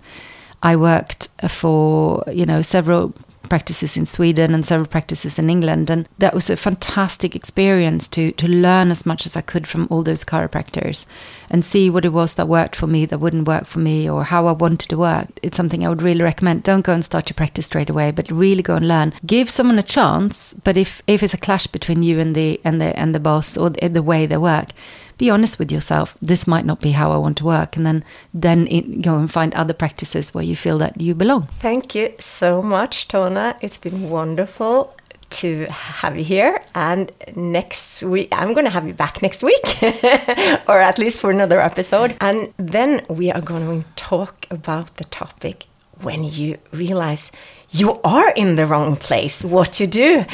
I 0.63 0.77
worked 0.77 1.29
for, 1.49 2.25
you 2.33 2.47
know, 2.47 2.63
several 2.63 3.15
practices 3.49 3.97
in 3.97 4.07
Sweden 4.07 4.55
and 4.55 4.65
several 4.65 4.87
practices 4.87 5.39
in 5.39 5.51
England. 5.51 5.91
And 5.91 6.09
that 6.19 6.35
was 6.35 6.51
a 6.51 6.57
fantastic 6.57 7.35
experience 7.35 8.09
to, 8.09 8.33
to 8.33 8.49
learn 8.49 8.91
as 8.91 9.07
much 9.07 9.27
as 9.27 9.37
I 9.37 9.41
could 9.41 9.67
from 9.67 9.89
all 9.91 10.03
those 10.03 10.25
chiropractors 10.25 11.07
and 11.51 11.65
see 11.65 11.91
what 11.91 12.05
it 12.05 12.13
was 12.13 12.35
that 12.35 12.49
worked 12.49 12.77
for 12.77 12.87
me, 12.87 13.07
that 13.07 13.19
wouldn't 13.19 13.49
work 13.49 13.67
for 13.67 13.79
me, 13.79 14.09
or 14.09 14.25
how 14.25 14.47
I 14.47 14.53
wanted 14.53 14.89
to 14.91 14.99
work. 14.99 15.29
It's 15.43 15.57
something 15.57 15.85
I 15.85 15.89
would 15.89 16.03
really 16.03 16.23
recommend. 16.23 16.63
Don't 16.63 16.85
go 16.85 16.93
and 16.93 17.05
start 17.05 17.29
your 17.29 17.35
practice 17.35 17.67
straight 17.67 17.91
away, 17.91 18.11
but 18.11 18.31
really 18.31 18.63
go 18.63 18.77
and 18.77 18.89
learn. 18.89 19.13
Give 19.25 19.49
someone 19.49 19.79
a 19.79 19.83
chance, 19.83 20.55
but 20.55 20.77
if, 20.77 21.03
if 21.07 21.23
it's 21.23 21.35
a 21.35 21.39
clash 21.39 21.67
between 21.67 22.03
you 22.03 22.19
and 22.19 22.35
the 22.35 22.61
and 22.65 22.81
the 22.81 22.99
and 22.99 23.15
the 23.15 23.21
boss 23.21 23.57
or 23.57 23.71
the, 23.71 23.89
the 23.89 24.03
way 24.03 24.27
they 24.27 24.37
work, 24.37 24.71
be 25.19 25.31
honest 25.31 25.59
with 25.59 25.71
yourself. 25.71 26.17
This 26.21 26.47
might 26.47 26.65
not 26.65 26.81
be 26.81 26.93
how 26.93 27.13
I 27.13 27.17
want 27.17 27.37
to 27.39 27.45
work, 27.45 27.77
and 27.77 27.87
then 27.87 28.05
then 28.33 28.67
go 29.01 29.17
and 29.17 29.31
find 29.31 29.55
other 29.55 29.75
practices 29.75 30.35
where 30.35 30.45
you 30.45 30.57
feel 30.57 30.79
that 30.79 31.01
you 31.01 31.15
belong. 31.15 31.47
Thank 31.61 31.95
you 31.95 32.13
so 32.19 32.63
much, 32.63 33.09
Tone. 33.09 33.55
It's 33.61 33.79
been 33.79 34.11
wonderful 34.11 34.95
to 35.31 35.67
have 35.67 36.17
you 36.17 36.25
here. 36.25 36.61
And 36.75 37.11
next 37.35 38.03
week, 38.03 38.29
I'm 38.33 38.53
going 38.53 38.65
to 38.65 38.71
have 38.71 38.87
you 38.87 38.95
back 38.95 39.23
next 39.23 39.43
week, 39.43 39.83
or 40.69 40.79
at 40.79 40.99
least 40.99 41.21
for 41.21 41.31
another 41.31 41.61
episode. 41.61 42.17
And 42.21 42.53
then 42.57 43.05
we 43.09 43.31
are 43.33 43.41
going 43.41 43.83
to 43.83 43.89
talk 43.97 44.47
about 44.51 44.97
the 44.97 45.05
topic 45.05 45.67
when 46.01 46.25
you 46.25 46.59
realize 46.73 47.33
you 47.75 48.01
are 48.05 48.31
in 48.37 48.55
the 48.55 48.67
wrong 48.67 48.97
place, 48.97 49.43
what 49.43 49.81
you 49.81 49.87
do. 49.87 50.25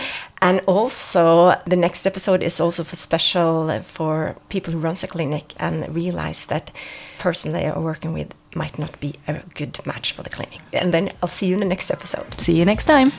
And 0.42 0.60
also, 0.66 1.56
the 1.66 1.76
next 1.76 2.06
episode 2.06 2.42
is 2.42 2.60
also 2.60 2.84
for 2.84 2.96
special 2.96 3.80
for 3.82 4.36
people 4.48 4.72
who 4.72 4.78
runs 4.78 5.02
a 5.02 5.06
clinic 5.06 5.54
and 5.58 5.94
realize 5.94 6.46
that 6.46 6.70
person 7.18 7.52
they 7.52 7.66
are 7.66 7.80
working 7.80 8.12
with 8.12 8.34
might 8.54 8.78
not 8.78 8.98
be 9.00 9.14
a 9.26 9.40
good 9.54 9.78
match 9.86 10.12
for 10.12 10.22
the 10.22 10.30
clinic. 10.30 10.60
And 10.72 10.92
then 10.92 11.10
I'll 11.22 11.28
see 11.28 11.46
you 11.46 11.54
in 11.54 11.60
the 11.60 11.66
next 11.66 11.90
episode. 11.90 12.40
See 12.40 12.58
you 12.58 12.64
next 12.64 12.84
time. 12.84 13.10